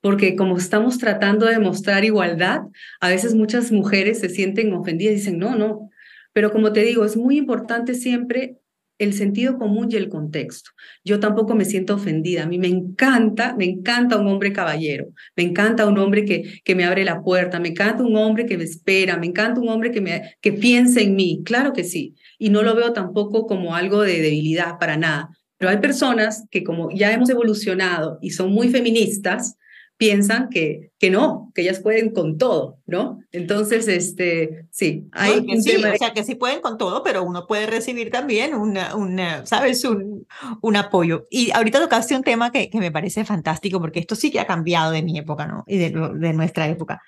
[0.00, 2.60] porque como estamos tratando de mostrar igualdad,
[3.00, 5.90] a veces muchas mujeres se sienten ofendidas y dicen, no, no,
[6.32, 8.58] pero como te digo, es muy importante siempre
[8.98, 10.70] el sentido común y el contexto.
[11.04, 12.44] Yo tampoco me siento ofendida.
[12.44, 16.74] A mí me encanta, me encanta un hombre caballero, me encanta un hombre que, que
[16.74, 19.90] me abre la puerta, me encanta un hombre que me espera, me encanta un hombre
[19.90, 21.42] que, me, que piense en mí.
[21.44, 22.14] Claro que sí.
[22.38, 25.30] Y no lo veo tampoco como algo de debilidad para nada.
[25.60, 29.56] hay personas que como ya hemos evolucionado y son muy feministas,
[29.96, 33.20] piensan que, que no, que ellas pueden con todo, ¿no?
[33.30, 37.66] Entonces, este, sí, hay sí, o sea, que sí pueden con todo, pero uno puede
[37.66, 39.84] recibir también una, una ¿sabes?
[39.84, 40.26] Un,
[40.60, 41.26] un apoyo.
[41.30, 44.46] Y ahorita tocaste un tema que, que me parece fantástico, porque esto sí que ha
[44.46, 45.64] cambiado de mi época, ¿no?
[45.66, 47.00] Y de, de nuestra época.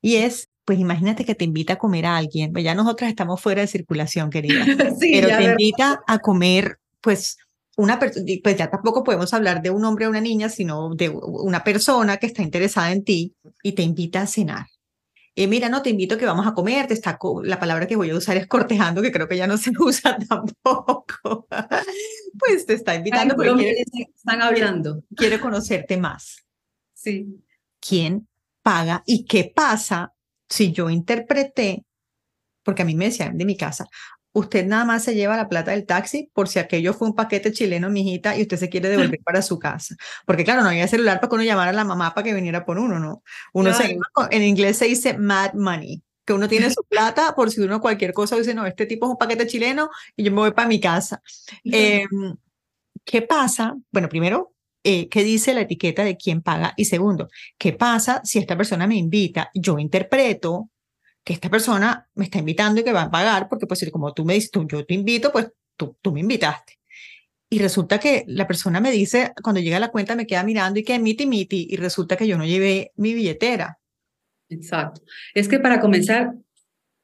[0.00, 3.40] Y es, pues imagínate que te invita a comer a alguien, pues ya nosotras estamos
[3.40, 4.64] fuera de circulación, querida,
[5.00, 7.38] sí, pero te invita a comer, pues
[7.82, 11.64] una pues ya tampoco podemos hablar de un hombre o una niña, sino de una
[11.64, 14.66] persona que está interesada en ti y te invita a cenar.
[15.34, 17.96] Eh, mira, no, te invito a que vamos a comer, te está la palabra que
[17.96, 21.46] voy a usar es cortejando, que creo que ya no se usa tampoco.
[22.38, 25.02] pues te está invitando porque quiere, están hablando.
[25.16, 26.44] Quiere conocerte más.
[26.92, 27.26] Sí.
[27.80, 28.28] ¿Quién
[28.62, 30.12] paga y qué pasa
[30.48, 31.84] si yo interpreté,
[32.62, 33.86] porque a mí me decían de mi casa,
[34.32, 37.52] usted nada más se lleva la plata del taxi por si aquello fue un paquete
[37.52, 39.94] chileno, mijita, y usted se quiere devolver para su casa.
[40.26, 42.64] Porque claro, no había celular para que uno llamara a la mamá para que viniera
[42.64, 43.22] por uno, ¿no?
[43.52, 43.98] Uno se,
[44.30, 48.12] en inglés se dice mad money, que uno tiene su plata por si uno cualquier
[48.12, 50.80] cosa dice, no, este tipo es un paquete chileno y yo me voy para mi
[50.80, 51.22] casa.
[51.64, 52.36] Em,
[53.04, 53.76] ¿Qué pasa?
[53.90, 54.54] Bueno, primero,
[54.84, 56.74] eh, ¿qué dice la etiqueta de quién paga?
[56.76, 57.28] Y segundo,
[57.58, 59.50] ¿qué pasa si esta persona me invita?
[59.54, 60.70] Yo interpreto
[61.24, 64.24] que esta persona me está invitando y que va a pagar, porque pues como tú
[64.24, 66.78] me dices, tú, yo te invito, pues tú, tú me invitaste.
[67.48, 70.80] Y resulta que la persona me dice, cuando llega a la cuenta me queda mirando
[70.80, 73.78] y que miti miti, y resulta que yo no llevé mi billetera.
[74.48, 75.02] Exacto.
[75.34, 76.32] Es que para comenzar,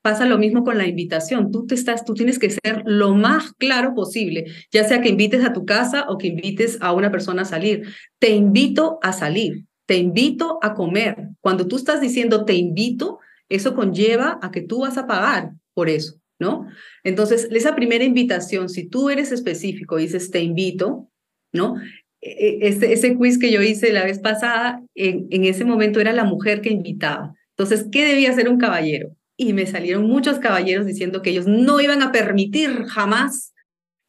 [0.02, 1.50] pasa lo mismo con la invitación.
[1.50, 5.44] Tú, te estás, tú tienes que ser lo más claro posible, ya sea que invites
[5.44, 7.86] a tu casa o que invites a una persona a salir.
[8.18, 11.28] Te invito a salir, te invito a comer.
[11.40, 13.18] Cuando tú estás diciendo te invito,
[13.48, 16.66] eso conlleva a que tú vas a pagar por eso, ¿no?
[17.04, 21.08] Entonces, esa primera invitación, si tú eres específico y dices te invito,
[21.52, 21.76] ¿no?
[22.20, 26.00] E, e, ese, ese quiz que yo hice la vez pasada, en, en ese momento
[26.00, 27.34] era la mujer que invitaba.
[27.56, 29.14] Entonces, ¿qué debía hacer un caballero?
[29.36, 33.52] Y me salieron muchos caballeros diciendo que ellos no iban a permitir jamás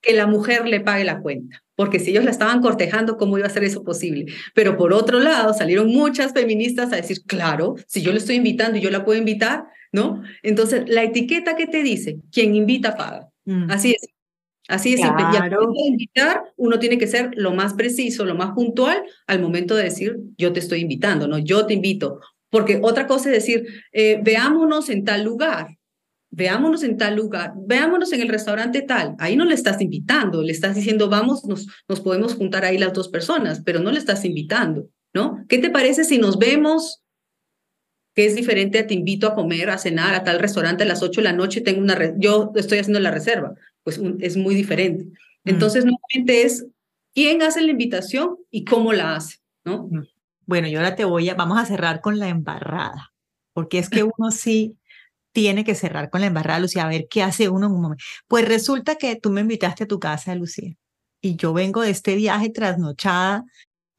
[0.01, 3.47] que la mujer le pague la cuenta porque si ellos la estaban cortejando, ¿cómo iba
[3.47, 4.25] a ser eso posible?
[4.53, 8.77] Pero por otro lado, salieron muchas feministas a decir, claro, si yo le estoy invitando
[8.77, 10.21] y yo la puedo invitar, ¿no?
[10.43, 13.29] Entonces, la etiqueta que te dice, quien invita paga.
[13.45, 13.71] Mm.
[13.71, 14.09] Así es.
[14.67, 15.23] Así es simple.
[15.73, 19.83] Y invitar, uno tiene que ser lo más preciso, lo más puntual al momento de
[19.85, 22.19] decir, yo te estoy invitando, no, yo te invito.
[22.49, 25.78] Porque otra cosa es decir, eh, veámonos en tal lugar
[26.31, 30.51] veámonos en tal lugar, veámonos en el restaurante tal, ahí no le estás invitando, le
[30.51, 34.25] estás diciendo, vamos, nos, nos podemos juntar ahí las dos personas, pero no le estás
[34.25, 35.43] invitando, ¿no?
[35.47, 37.01] ¿Qué te parece si nos vemos?
[38.13, 41.01] Que es diferente a te invito a comer, a cenar a tal restaurante a las
[41.01, 45.05] 8 de la noche, tengo una yo estoy haciendo la reserva, pues es muy diferente.
[45.05, 45.49] Mm.
[45.49, 46.67] Entonces, nuevamente es
[47.13, 49.87] quién hace la invitación y cómo la hace, ¿no?
[49.89, 50.05] Mm.
[50.45, 53.13] Bueno, yo ahora te voy a, vamos a cerrar con la embarrada,
[53.53, 54.75] porque es que uno sí
[55.31, 58.03] tiene que cerrar con la embarrada, Lucía, a ver qué hace uno en un momento.
[58.27, 60.73] Pues resulta que tú me invitaste a tu casa, Lucía,
[61.21, 63.43] y yo vengo de este viaje trasnochada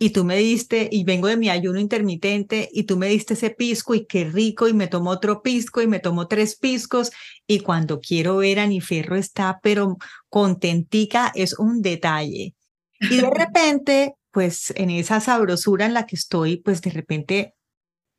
[0.02, 3.50] y tú me diste, y vengo de mi ayuno intermitente, y tú me diste ese
[3.50, 7.10] pisco, y qué rico, y me tomo otro pisco, y me tomo tres piscos,
[7.46, 9.98] y cuando quiero ver a Niferro está, pero
[10.30, 12.54] contentica, es un detalle.
[12.98, 17.54] Y de repente, pues en esa sabrosura en la que estoy, pues de repente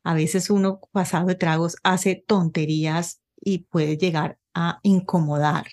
[0.02, 5.66] a veces uno pasado de tragos hace tonterías y puede llegar a incomodar.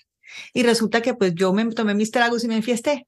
[0.52, 3.06] Y resulta que pues yo me tomé mis tragos y me enfiesté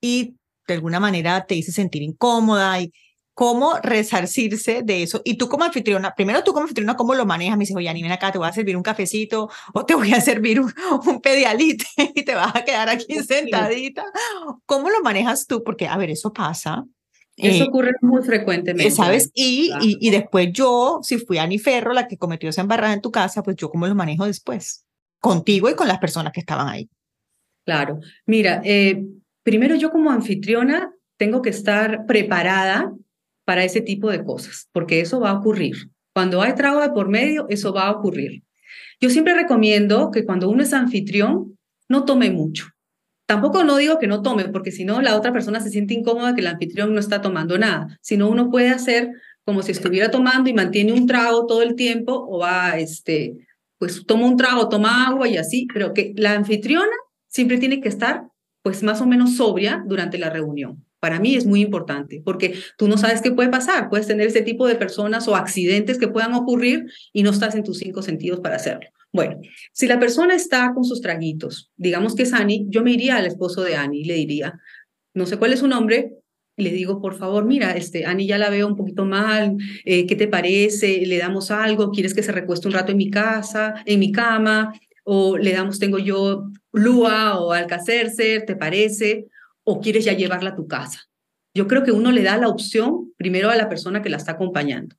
[0.00, 0.36] y
[0.66, 2.92] de alguna manera te hice sentir incómoda y
[3.38, 5.22] cómo resarcirse de eso.
[5.24, 7.56] Y tú como anfitriona, primero tú como anfitriona, ¿cómo lo manejas?
[7.56, 10.20] Me dice, oye, ven acá, te voy a servir un cafecito o te voy a
[10.20, 10.74] servir un,
[11.06, 11.86] un pedialite
[12.16, 14.04] y te vas a quedar aquí sentadita.
[14.66, 15.62] ¿Cómo lo manejas tú?
[15.62, 16.84] Porque, a ver, eso pasa.
[17.38, 18.90] Eso eh, ocurre muy frecuentemente.
[18.90, 19.30] ¿Sabes?
[19.32, 23.00] Y, y, y, después yo, si fui Ani Ferro, la que cometió esa embarrada en
[23.00, 24.84] tu casa, pues yo cómo lo manejo después,
[25.20, 26.88] contigo y con las personas que estaban ahí.
[27.64, 28.00] Claro.
[28.26, 29.04] Mira, eh,
[29.42, 32.92] primero yo como anfitriona tengo que estar preparada
[33.44, 35.90] para ese tipo de cosas, porque eso va a ocurrir.
[36.14, 38.42] Cuando hay trago de por medio, eso va a ocurrir.
[39.00, 41.56] Yo siempre recomiendo que cuando uno es anfitrión,
[41.88, 42.66] no tome mucho.
[43.28, 46.34] Tampoco no digo que no tome, porque si no, la otra persona se siente incómoda
[46.34, 49.10] que el anfitrión no está tomando nada, sino uno puede hacer
[49.44, 54.06] como si estuviera tomando y mantiene un trago todo el tiempo o va, este, pues
[54.06, 58.22] toma un trago, toma agua y así, pero que la anfitriona siempre tiene que estar
[58.62, 60.86] pues más o menos sobria durante la reunión.
[60.98, 63.90] Para mí es muy importante porque tú no sabes qué puede pasar.
[63.90, 67.62] Puedes tener ese tipo de personas o accidentes que puedan ocurrir y no estás en
[67.62, 68.88] tus cinco sentidos para hacerlo.
[69.12, 69.40] Bueno,
[69.72, 73.26] si la persona está con sus traguitos, digamos que es Ani, yo me iría al
[73.26, 74.60] esposo de Ani y le diría,
[75.14, 76.12] no sé cuál es su nombre,
[76.56, 80.16] le digo, por favor, mira, este, Ani ya la veo un poquito mal, eh, ¿qué
[80.16, 81.06] te parece?
[81.06, 81.90] ¿Le damos algo?
[81.92, 84.72] ¿Quieres que se recueste un rato en mi casa, en mi cama?
[85.04, 89.26] ¿O le damos, tengo yo Lua o Alcacercer, ¿te parece?
[89.62, 91.08] ¿O quieres ya llevarla a tu casa?
[91.54, 94.32] Yo creo que uno le da la opción primero a la persona que la está
[94.32, 94.96] acompañando.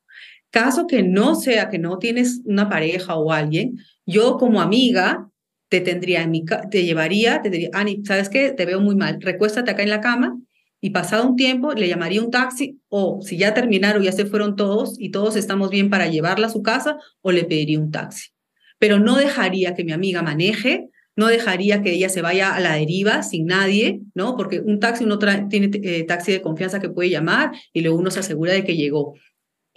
[0.52, 5.30] Caso que no sea que no tienes una pareja o alguien, yo como amiga
[5.70, 8.52] te tendría en mi te llevaría, te diría, Ani, ¿sabes qué?
[8.52, 10.38] Te veo muy mal, recuéstate acá en la cama
[10.82, 14.56] y pasado un tiempo le llamaría un taxi o si ya terminaron, ya se fueron
[14.56, 18.30] todos y todos estamos bien para llevarla a su casa o le pediría un taxi.
[18.80, 22.76] Pero no dejaría que mi amiga maneje, no dejaría que ella se vaya a la
[22.76, 24.38] deriva sin nadie, ¿no?
[24.38, 28.10] Porque un taxi uno tiene eh, taxi de confianza que puede llamar y luego uno
[28.10, 29.16] se asegura de que llegó.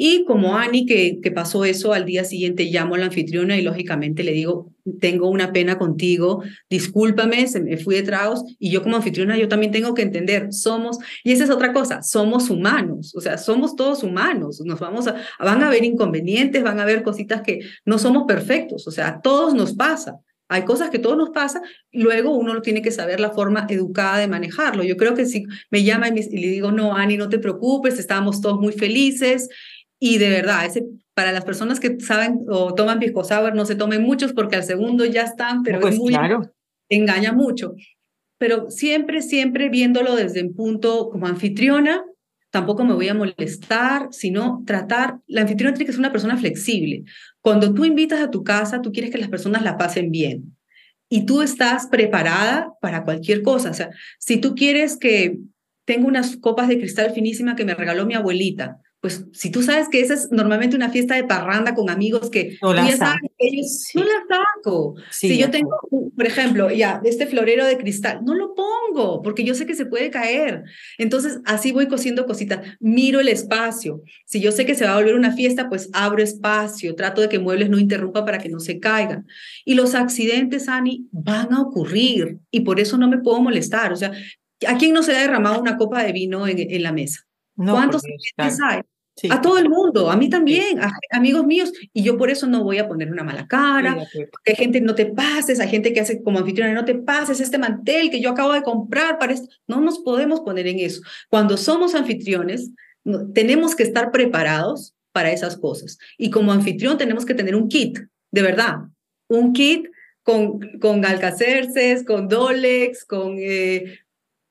[0.04, 3.62] Y como Ani, que, que pasó eso, al día siguiente llamo a la anfitriona y
[3.62, 8.42] lógicamente le digo, tengo una pena contigo, discúlpame, se me fui de tragos.
[8.58, 12.02] Y yo como anfitriona, yo también tengo que entender, somos, y esa es otra cosa,
[12.02, 16.80] somos humanos, o sea, somos todos humanos, nos vamos a, van a haber inconvenientes, van
[16.80, 20.18] a haber cositas que no somos perfectos, o sea, a todos nos pasa.
[20.48, 24.28] Hay cosas que todos nos pasa, luego uno tiene que saber la forma educada de
[24.28, 24.82] manejarlo.
[24.82, 27.98] Yo creo que si me llama y, y le digo, no, Ani, no te preocupes,
[27.98, 29.48] estábamos todos muy felices,
[30.04, 30.84] y de verdad, ese,
[31.14, 34.64] para las personas que saben o toman pisco sour, no se tomen muchos porque al
[34.64, 36.42] segundo ya están, pero pues es muy, claro.
[36.88, 37.76] engaña mucho.
[38.36, 42.02] Pero siempre, siempre viéndolo desde un punto como anfitriona,
[42.50, 47.04] tampoco me voy a molestar, sino tratar, la anfitriona tiene que ser una persona flexible.
[47.40, 50.56] Cuando tú invitas a tu casa, tú quieres que las personas la pasen bien
[51.08, 53.70] y tú estás preparada para cualquier cosa.
[53.70, 55.38] O sea, si tú quieres que
[55.84, 59.88] tengo unas copas de cristal finísima que me regaló mi abuelita, pues si tú sabes
[59.88, 63.48] que esa es normalmente una fiesta de parranda con amigos que no la ya que
[63.48, 64.94] ellos no la saco.
[65.10, 69.42] Sí, si yo tengo, por ejemplo, ya este florero de cristal, no lo pongo porque
[69.42, 70.62] yo sé que se puede caer.
[70.98, 72.60] Entonces así voy cosiendo cositas.
[72.78, 74.02] Miro el espacio.
[74.24, 76.94] Si yo sé que se va a volver una fiesta, pues abro espacio.
[76.94, 79.26] Trato de que muebles no interrumpa para que no se caigan.
[79.64, 83.92] Y los accidentes, Ani, van a ocurrir y por eso no me puedo molestar.
[83.92, 84.12] O sea,
[84.68, 87.26] ¿a quién no se ha derramado una copa de vino en, en la mesa?
[87.56, 88.80] No, ¿Cuántos accidentes hay?
[89.14, 89.28] Sí.
[89.30, 92.64] A todo el mundo, a mí también, a amigos míos, y yo por eso no
[92.64, 94.06] voy a poner una mala cara.
[94.10, 94.24] Sí.
[94.46, 97.58] Hay gente, no te pases, hay gente que hace como anfitriona, no te pases este
[97.58, 99.48] mantel que yo acabo de comprar para esto.
[99.66, 101.02] No nos podemos poner en eso.
[101.28, 102.70] Cuando somos anfitriones,
[103.34, 105.98] tenemos que estar preparados para esas cosas.
[106.16, 107.98] Y como anfitrión tenemos que tener un kit,
[108.30, 108.76] de verdad,
[109.28, 109.86] un kit
[110.22, 113.98] con, con alcacerces, con Dolex, con eh,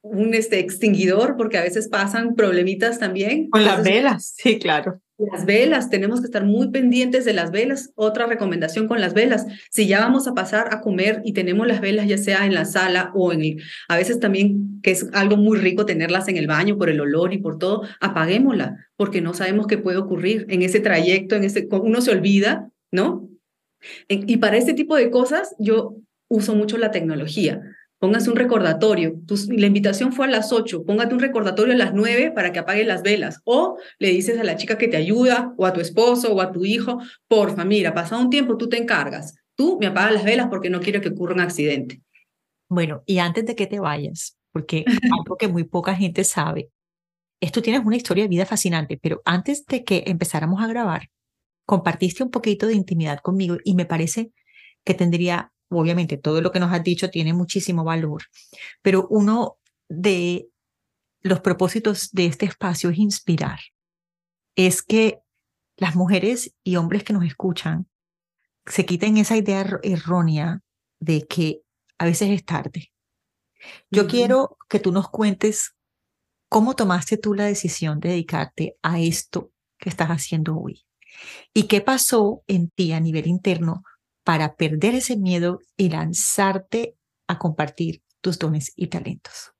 [0.03, 3.49] un este, extinguidor, porque a veces pasan problemitas también.
[3.49, 4.99] Con las velas, sí, claro.
[5.17, 7.91] las velas, tenemos que estar muy pendientes de las velas.
[7.93, 11.79] Otra recomendación con las velas, si ya vamos a pasar a comer y tenemos las
[11.81, 15.37] velas ya sea en la sala o en el, a veces también que es algo
[15.37, 19.35] muy rico tenerlas en el baño por el olor y por todo, apaguémosla, porque no
[19.35, 23.29] sabemos qué puede ocurrir en ese trayecto, en ese, uno se olvida, ¿no?
[24.07, 25.95] En- Y para este tipo de cosas yo
[26.27, 27.61] uso mucho la tecnología.
[28.01, 29.13] Póngase un recordatorio.
[29.49, 30.85] La invitación fue a las 8.
[30.85, 33.41] Póngate un recordatorio a las 9 para que apague las velas.
[33.43, 36.51] O le dices a la chica que te ayuda, o a tu esposo, o a
[36.51, 39.35] tu hijo, porfa, mira, pasado un tiempo tú te encargas.
[39.53, 42.01] Tú me apagas las velas porque no quiero que ocurra un accidente.
[42.67, 44.83] Bueno, y antes de que te vayas, porque
[45.23, 46.71] algo que muy poca gente sabe,
[47.39, 51.09] es tú tienes una historia de vida fascinante, pero antes de que empezáramos a grabar,
[51.67, 54.31] compartiste un poquito de intimidad conmigo y me parece
[54.83, 58.23] que tendría, obviamente, todo lo que nos has dicho tiene muchísimo valor,
[58.81, 59.57] pero uno
[59.89, 60.47] de
[61.21, 63.59] los propósitos de este espacio es inspirar.
[64.55, 65.19] Es que
[65.77, 67.87] las mujeres y hombres que nos escuchan
[68.65, 70.61] se quiten esa idea er- errónea
[70.99, 71.61] de que
[71.97, 72.91] a veces es tarde.
[73.91, 75.75] Yo quiero que tú nos cuentes
[76.49, 80.83] cómo tomaste tú la decisión de dedicarte a esto que estás haciendo hoy
[81.53, 83.83] y qué pasó en ti a nivel interno
[84.23, 86.95] para perder ese miedo y lanzarte
[87.27, 89.53] a compartir tus dones y talentos.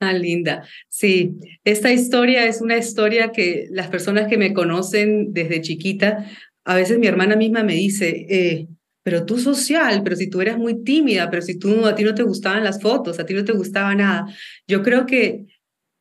[0.00, 0.66] Ah, linda.
[0.88, 6.28] Sí, esta historia es una historia que las personas que me conocen desde chiquita,
[6.64, 8.68] a veces mi hermana misma me dice, eh,
[9.04, 12.14] pero tú social, pero si tú eras muy tímida, pero si tú a ti no
[12.14, 14.26] te gustaban las fotos, a ti no te gustaba nada.
[14.66, 15.46] Yo creo que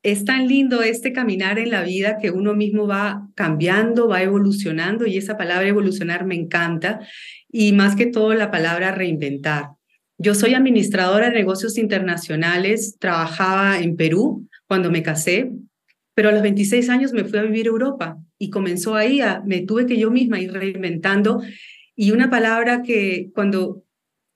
[0.03, 5.05] es tan lindo este caminar en la vida que uno mismo va cambiando, va evolucionando
[5.05, 7.01] y esa palabra evolucionar me encanta
[7.51, 9.69] y más que todo la palabra reinventar.
[10.17, 15.51] Yo soy administradora de negocios internacionales, trabajaba en Perú cuando me casé,
[16.15, 19.41] pero a los 26 años me fui a vivir a Europa y comenzó ahí, a,
[19.45, 21.41] me tuve que yo misma ir reinventando
[21.95, 23.83] y una palabra que cuando,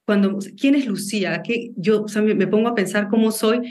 [0.06, 1.42] cuando ¿quién es Lucía?
[1.42, 3.62] Que yo o me pongo a pensar cómo soy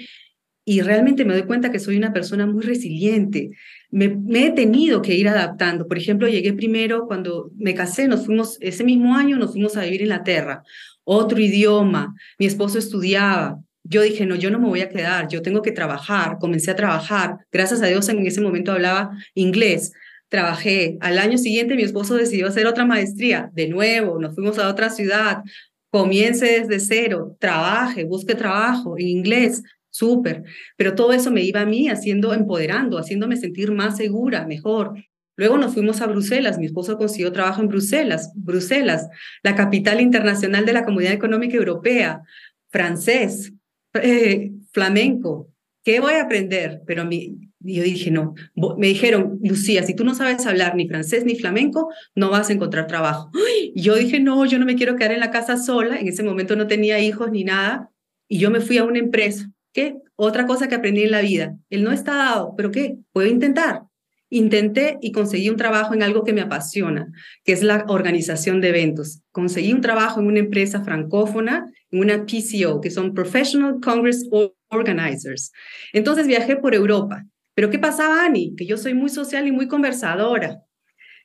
[0.64, 3.50] y realmente me doy cuenta que soy una persona muy resiliente.
[3.90, 5.86] Me, he tenido que ir adaptando.
[5.86, 9.82] Por ejemplo, llegué primero cuando me casé, nos fuimos, ese mismo año nos fuimos a
[9.82, 10.62] vivir en Inglaterra,
[11.04, 13.60] otro idioma, mi esposo estudiaba.
[13.82, 16.38] Yo dije, no, yo no me voy a quedar, yo tengo que trabajar.
[16.40, 17.36] Comencé a trabajar.
[17.52, 19.92] Gracias a Dios en ese momento hablaba inglés.
[20.30, 20.96] Trabajé.
[21.00, 23.50] Al año siguiente mi esposo decidió hacer otra maestría.
[23.52, 25.42] De nuevo, nos fuimos a otra ciudad.
[25.90, 29.62] Comience desde cero, trabaje, busque trabajo en inglés,
[29.94, 30.42] súper.
[30.76, 34.94] Pero todo eso me iba a mí haciendo, empoderando, haciéndome sentir más segura, mejor.
[35.36, 39.08] Luego nos fuimos a Bruselas, mi esposo consiguió trabajo en Bruselas, Bruselas,
[39.42, 42.22] la capital internacional de la Comunidad Económica Europea,
[42.70, 43.52] francés,
[43.94, 45.50] eh, flamenco.
[45.84, 46.82] ¿Qué voy a aprender?
[46.86, 48.34] Pero mi, yo dije, no,
[48.78, 52.52] me dijeron, Lucía, si tú no sabes hablar ni francés ni flamenco, no vas a
[52.52, 53.30] encontrar trabajo.
[53.74, 56.00] Y yo dije, no, yo no me quiero quedar en la casa sola.
[56.00, 57.90] En ese momento no tenía hijos ni nada.
[58.28, 59.96] Y yo me fui a una empresa ¿Qué?
[60.14, 61.56] Otra cosa que aprendí en la vida.
[61.68, 62.96] Él no está dado, pero ¿qué?
[63.12, 63.82] Puedo intentar.
[64.30, 67.08] Intenté y conseguí un trabajo en algo que me apasiona,
[67.44, 69.20] que es la organización de eventos.
[69.32, 74.28] Conseguí un trabajo en una empresa francófona, en una PCO, que son Professional Congress
[74.70, 75.50] Organizers.
[75.92, 77.24] Entonces viajé por Europa.
[77.54, 78.54] Pero ¿qué pasaba, Ani?
[78.56, 80.60] Que yo soy muy social y muy conversadora.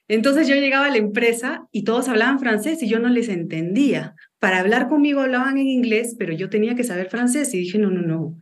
[0.08, 4.16] Entonces yo llegaba a la empresa y todos hablaban francés y yo no les entendía.
[4.40, 7.90] Para hablar conmigo hablaban en inglés, pero yo tenía que saber francés y dije, no,
[7.92, 8.38] no, no.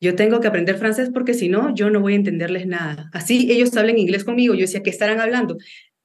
[0.00, 3.08] Yo tengo que aprender francés porque si no, yo no voy a entenderles nada.
[3.12, 4.54] Así ellos hablan inglés conmigo.
[4.54, 5.56] Yo decía, ¿qué estarán hablando?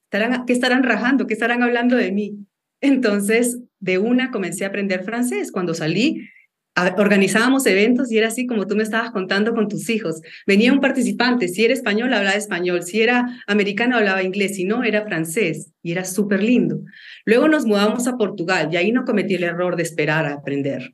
[0.05, 1.27] ¿Estarán, ¿Qué estarán rajando?
[1.27, 2.37] ¿Qué estarán hablando de mí?
[2.81, 5.51] Entonces, de una comencé a aprender francés.
[5.51, 6.27] Cuando salí,
[6.75, 10.21] organizábamos eventos y era así como tú me estabas contando con tus hijos.
[10.47, 14.83] Venía un participante, si era español, hablaba español, si era americano, hablaba inglés, si no,
[14.83, 16.79] era francés y era súper lindo.
[17.25, 20.93] Luego nos mudamos a Portugal y ahí no cometí el error de esperar a aprender.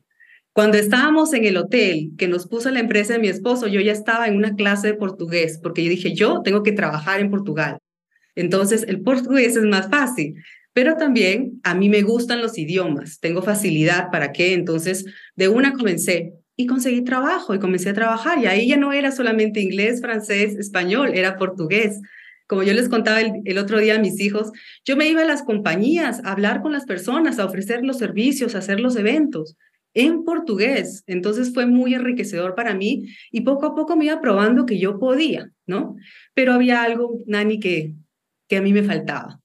[0.52, 3.92] Cuando estábamos en el hotel que nos puso la empresa de mi esposo, yo ya
[3.92, 7.78] estaba en una clase de portugués porque yo dije, yo tengo que trabajar en Portugal.
[8.34, 10.34] Entonces, el portugués es más fácil.
[10.80, 15.04] Pero también a mí me gustan los idiomas, tengo facilidad para qué, entonces
[15.36, 19.12] de una comencé y conseguí trabajo y comencé a trabajar y ahí ya no era
[19.12, 22.00] solamente inglés, francés, español, era portugués.
[22.46, 24.52] Como yo les contaba el, otro día a mis hijos,
[24.86, 28.54] yo me iba a las compañías a hablar con las personas, a ofrecer los servicios,
[28.54, 29.58] a hacer los eventos
[29.92, 31.04] en portugués.
[31.06, 34.98] Entonces fue muy enriquecedor para mí y poco a poco me iba probando que yo
[34.98, 35.96] podía, ¿no?
[36.32, 37.96] Pero había algo, Nani, que,
[38.48, 39.40] que a mí me faltaba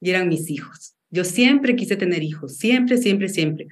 [0.00, 0.94] y eran mis hijos.
[1.10, 3.68] Yo siempre quise tener hijos, siempre, siempre, siempre.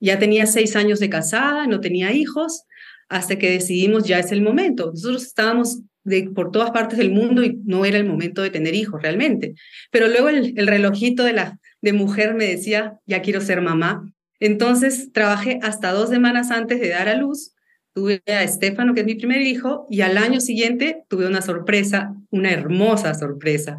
[0.00, 2.64] Ya tenía seis años de casada, no tenía hijos,
[3.08, 4.90] hasta que decidimos ya es el momento.
[4.92, 8.74] Nosotros estábamos de, por todas partes del mundo y no era el momento de tener
[8.74, 9.54] hijos realmente.
[9.90, 14.12] Pero luego el, el relojito de la de mujer me decía, ya quiero ser mamá.
[14.38, 17.52] Entonces trabajé hasta dos semanas antes de dar a luz.
[17.94, 22.14] Tuve a Estefano, que es mi primer hijo, y al año siguiente tuve una sorpresa,
[22.30, 23.78] una hermosa sorpresa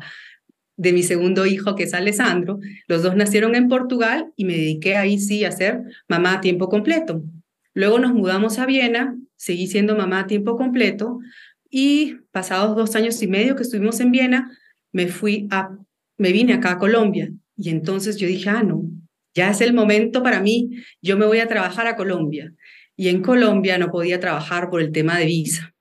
[0.77, 2.59] de mi segundo hijo, que es Alessandro.
[2.87, 6.69] Los dos nacieron en Portugal y me dediqué ahí sí a ser mamá a tiempo
[6.69, 7.23] completo.
[7.73, 11.19] Luego nos mudamos a Viena, seguí siendo mamá a tiempo completo
[11.69, 14.57] y pasados dos años y medio que estuvimos en Viena,
[14.91, 15.77] me fui a,
[16.17, 18.83] me vine acá a Colombia y entonces yo dije, ah, no,
[19.33, 20.69] ya es el momento para mí,
[21.01, 22.53] yo me voy a trabajar a Colombia.
[22.95, 25.75] Y en Colombia no podía trabajar por el tema de visa.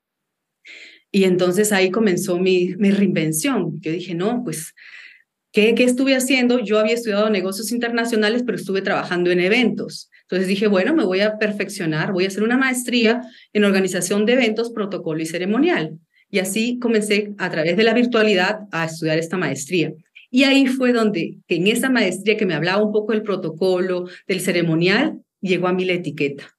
[1.11, 3.81] Y entonces ahí comenzó mi, mi reinvención.
[3.81, 4.75] Yo dije, no, pues,
[5.53, 6.59] ¿qué, ¿qué estuve haciendo?
[6.59, 10.11] Yo había estudiado negocios internacionales, pero estuve trabajando en eventos.
[10.23, 14.33] Entonces dije, bueno, me voy a perfeccionar, voy a hacer una maestría en organización de
[14.33, 15.99] eventos, protocolo y ceremonial.
[16.31, 19.93] Y así comencé a través de la virtualidad a estudiar esta maestría.
[20.31, 24.41] Y ahí fue donde, en esa maestría que me hablaba un poco del protocolo, del
[24.41, 26.56] ceremonial, llegó a mí la etiqueta.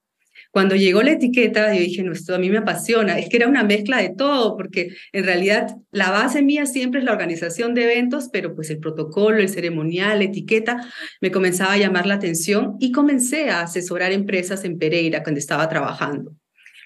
[0.58, 3.16] Cuando llegó la etiqueta, yo dije, no, esto a mí me apasiona.
[3.16, 7.06] Es que era una mezcla de todo, porque en realidad la base mía siempre es
[7.06, 10.84] la organización de eventos, pero pues el protocolo, el ceremonial, la etiqueta,
[11.20, 15.68] me comenzaba a llamar la atención y comencé a asesorar empresas en Pereira cuando estaba
[15.68, 16.34] trabajando.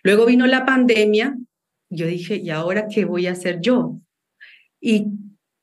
[0.03, 1.35] Luego vino la pandemia,
[1.89, 4.03] yo dije, ¿y ahora qué voy a hacer yo?
[4.83, 5.07] Y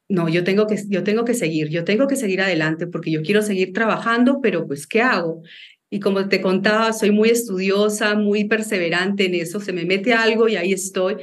[0.07, 3.21] no, yo tengo que, yo tengo que seguir, yo tengo que seguir adelante porque yo
[3.21, 5.43] quiero seguir trabajando, pero pues, ¿qué hago?
[5.89, 9.59] Y como te contaba, soy muy estudiosa, muy perseverante en eso.
[9.59, 11.15] Se me mete algo y ahí estoy.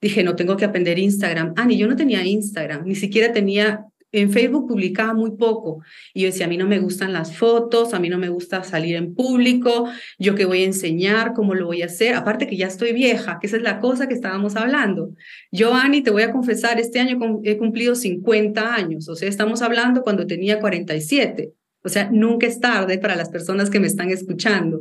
[0.00, 1.54] Dije, no tengo que aprender Instagram.
[1.56, 5.82] Ah, yo no tenía Instagram, ni siquiera tenía, en Facebook publicaba muy poco.
[6.12, 8.62] Y yo decía, a mí no me gustan las fotos, a mí no me gusta
[8.62, 12.14] salir en público, yo qué voy a enseñar, cómo lo voy a hacer.
[12.14, 15.10] Aparte que ya estoy vieja, que esa es la cosa que estábamos hablando.
[15.50, 19.62] Yo, Ani, te voy a confesar, este año he cumplido 50 años, o sea, estamos
[19.62, 21.52] hablando cuando tenía 47.
[21.84, 24.78] O sea, nunca es tarde para las personas que me están escuchando.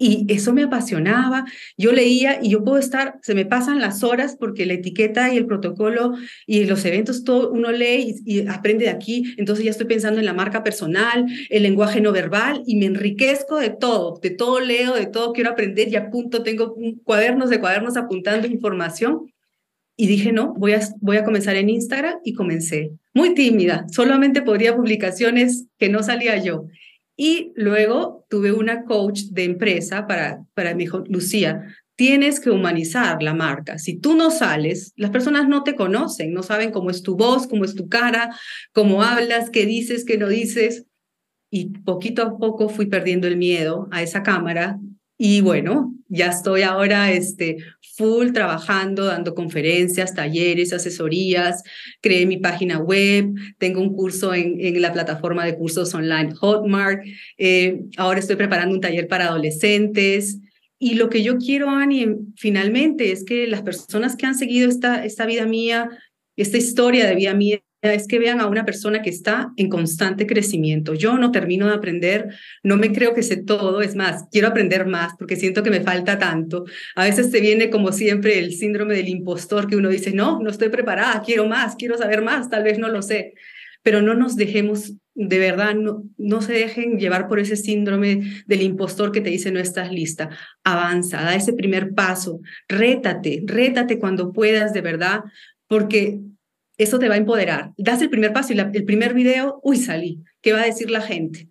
[0.00, 1.44] Y eso me apasionaba.
[1.76, 5.36] Yo leía y yo puedo estar, se me pasan las horas porque la etiqueta y
[5.36, 6.14] el protocolo
[6.46, 9.34] y los eventos, todo uno lee y, aprende de aquí.
[9.38, 13.56] Entonces ya estoy pensando en la marca personal, el lenguaje no verbal y me enriquezco
[13.56, 17.96] de todo, de todo leo, de todo quiero aprender y apunto, tengo cuadernos de cuadernos
[17.96, 19.32] apuntando información.
[20.00, 22.92] Y dije, no, voy a, voy a comenzar en Instagram y comencé.
[23.18, 26.68] Muy tímida, solamente podría publicaciones que no salía yo.
[27.16, 31.64] Y luego tuve una coach de empresa para, para me dijo, Lucía,
[31.96, 33.76] tienes que humanizar la marca.
[33.80, 37.48] Si tú no sales, las personas no te conocen, no saben cómo es tu voz,
[37.48, 38.30] cómo es tu cara,
[38.72, 40.84] cómo hablas, qué dices, qué no dices.
[41.50, 44.78] Y poquito a poco fui perdiendo el miedo a esa cámara
[45.20, 47.56] y bueno, ya estoy ahora este,
[47.96, 51.64] full trabajando, dando conferencias, talleres, asesorías,
[52.00, 57.02] creé mi página web, tengo un curso en, en la plataforma de cursos online Hotmart,
[57.36, 60.38] eh, ahora estoy preparando un taller para adolescentes.
[60.78, 62.06] Y lo que yo quiero, Ani,
[62.36, 65.90] finalmente es que las personas que han seguido esta, esta vida mía,
[66.36, 70.26] esta historia de vida mía, es que vean a una persona que está en constante
[70.26, 70.94] crecimiento.
[70.94, 72.28] Yo no termino de aprender,
[72.62, 75.80] no me creo que sé todo, es más, quiero aprender más porque siento que me
[75.80, 76.64] falta tanto.
[76.96, 80.50] A veces te viene como siempre el síndrome del impostor que uno dice, no, no
[80.50, 83.34] estoy preparada, quiero más, quiero saber más, tal vez no lo sé,
[83.82, 88.62] pero no nos dejemos, de verdad, no, no se dejen llevar por ese síndrome del
[88.62, 90.30] impostor que te dice no estás lista.
[90.64, 95.20] Avanza, da ese primer paso, rétate, rétate cuando puedas, de verdad,
[95.68, 96.18] porque
[96.78, 97.72] eso te va a empoderar.
[97.76, 100.22] Das el primer paso y el primer video, uy, salí.
[100.40, 101.48] ¿Qué va a decir la gente?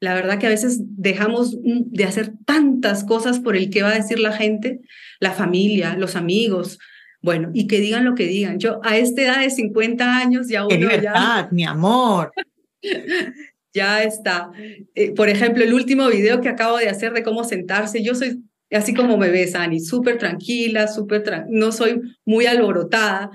[0.00, 3.94] La verdad que a veces dejamos de hacer tantas cosas por el que va a
[3.94, 4.80] decir la gente,
[5.20, 6.78] la familia, los amigos.
[7.22, 8.58] Bueno, y que digan lo que digan.
[8.58, 12.32] Yo a esta edad de 50 años ya uno libertad, mi amor.
[13.72, 14.50] ya está.
[14.94, 18.42] Eh, por ejemplo, el último video que acabo de hacer de cómo sentarse, yo soy
[18.70, 23.30] así como me ves, Ani, súper tranquila, súper no soy muy alborotada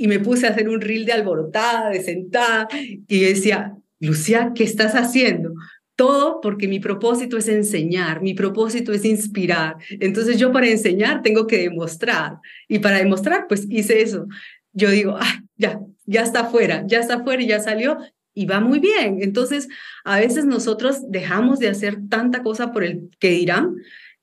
[0.00, 4.64] y me puse a hacer un reel de alborotada, de sentada, y decía, Lucía, ¿qué
[4.64, 5.52] estás haciendo?
[5.94, 9.76] Todo porque mi propósito es enseñar, mi propósito es inspirar.
[9.90, 12.38] Entonces yo para enseñar tengo que demostrar.
[12.66, 14.26] Y para demostrar, pues hice eso.
[14.72, 17.98] Yo digo, ah, ya, ya está fuera, ya está fuera y ya salió
[18.32, 19.18] y va muy bien.
[19.20, 19.68] Entonces,
[20.06, 23.76] a veces nosotros dejamos de hacer tanta cosa por el que dirán,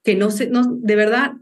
[0.03, 1.33] que no se, no, de verdad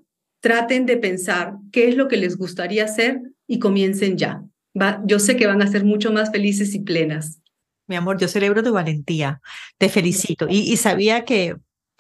[0.42, 4.44] traten de pensar qué es lo que les gustaría hacer y comiencen ya.
[4.80, 7.40] Va, yo sé que van a ser mucho más felices y plenas.
[7.88, 9.42] Mi amor, yo celebro tu valentía,
[9.78, 11.56] te felicito y, y sabía que,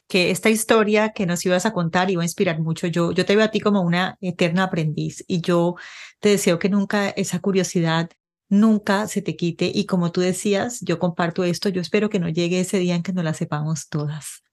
[0.08, 2.88] que esta historia que nos ibas a contar iba a inspirar mucho.
[2.88, 5.76] Yo, yo te veo a ti como una eterna aprendiz y yo
[6.20, 8.10] te deseo que nunca esa curiosidad
[8.50, 12.30] nunca se te quite y como tú decías, yo comparto esto, yo espero que no
[12.30, 14.44] llegue ese día en que no la sepamos todas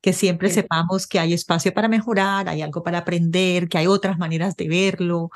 [0.00, 4.18] que siempre sepamos que hay espacio para mejorar, hay algo para aprender, que hay otras
[4.18, 5.30] maneras de verlo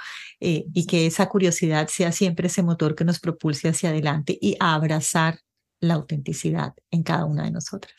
[0.45, 4.57] eh, y que esa curiosidad sea siempre ese motor que nos propulse hacia adelante y
[4.59, 5.38] a abrazar
[5.78, 7.95] la autenticidad en cada una de nosotras.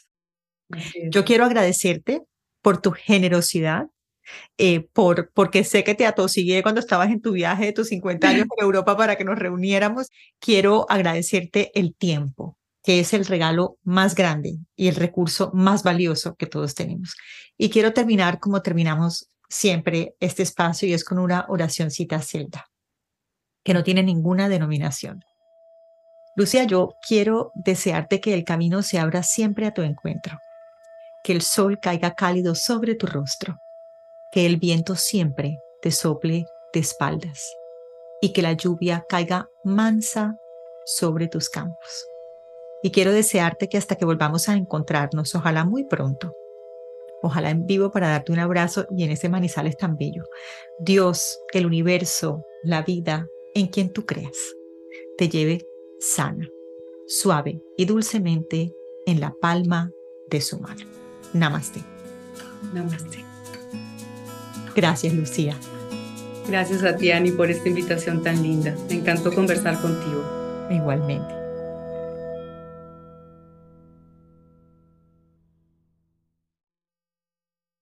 [1.10, 2.24] Yo quiero agradecerte
[2.62, 3.88] por tu generosidad,
[4.58, 8.28] eh, por, porque sé que te atosigué cuando estabas en tu viaje de tus 50
[8.28, 10.10] años por Europa para que nos reuniéramos.
[10.40, 16.36] Quiero agradecerte el tiempo, que es el regalo más grande y el recurso más valioso
[16.36, 17.16] que todos tenemos.
[17.58, 22.66] Y quiero terminar como terminamos siempre este espacio y es con una oracióncita celta,
[23.64, 25.24] que no tiene ninguna denominación.
[26.36, 30.40] Lucia, yo quiero desearte que el camino se abra siempre a tu encuentro,
[31.24, 33.58] que el sol caiga cálido sobre tu rostro,
[34.32, 37.54] que el viento siempre te sople de espaldas
[38.22, 40.36] y que la lluvia caiga mansa
[40.86, 42.08] sobre tus campos
[42.84, 46.36] y quiero desearte que hasta que volvamos a encontrarnos, ojalá muy pronto,
[47.24, 50.24] ojalá en vivo para darte un abrazo y en ese manizales tan bello,
[50.80, 54.38] Dios, el universo, la vida, en quien tú creas,
[55.18, 55.66] te lleve
[56.00, 56.48] sana,
[57.08, 58.74] suave y dulcemente
[59.06, 59.92] en la palma
[60.28, 60.86] de su mano.
[61.34, 61.82] Namaste.
[62.74, 63.24] Namaste.
[64.76, 65.58] Gracias, Lucía.
[66.48, 68.76] Gracias a ti, Ani, por esta invitación tan linda.
[68.90, 70.24] Me encantó conversar contigo.
[70.70, 71.43] Igualmente.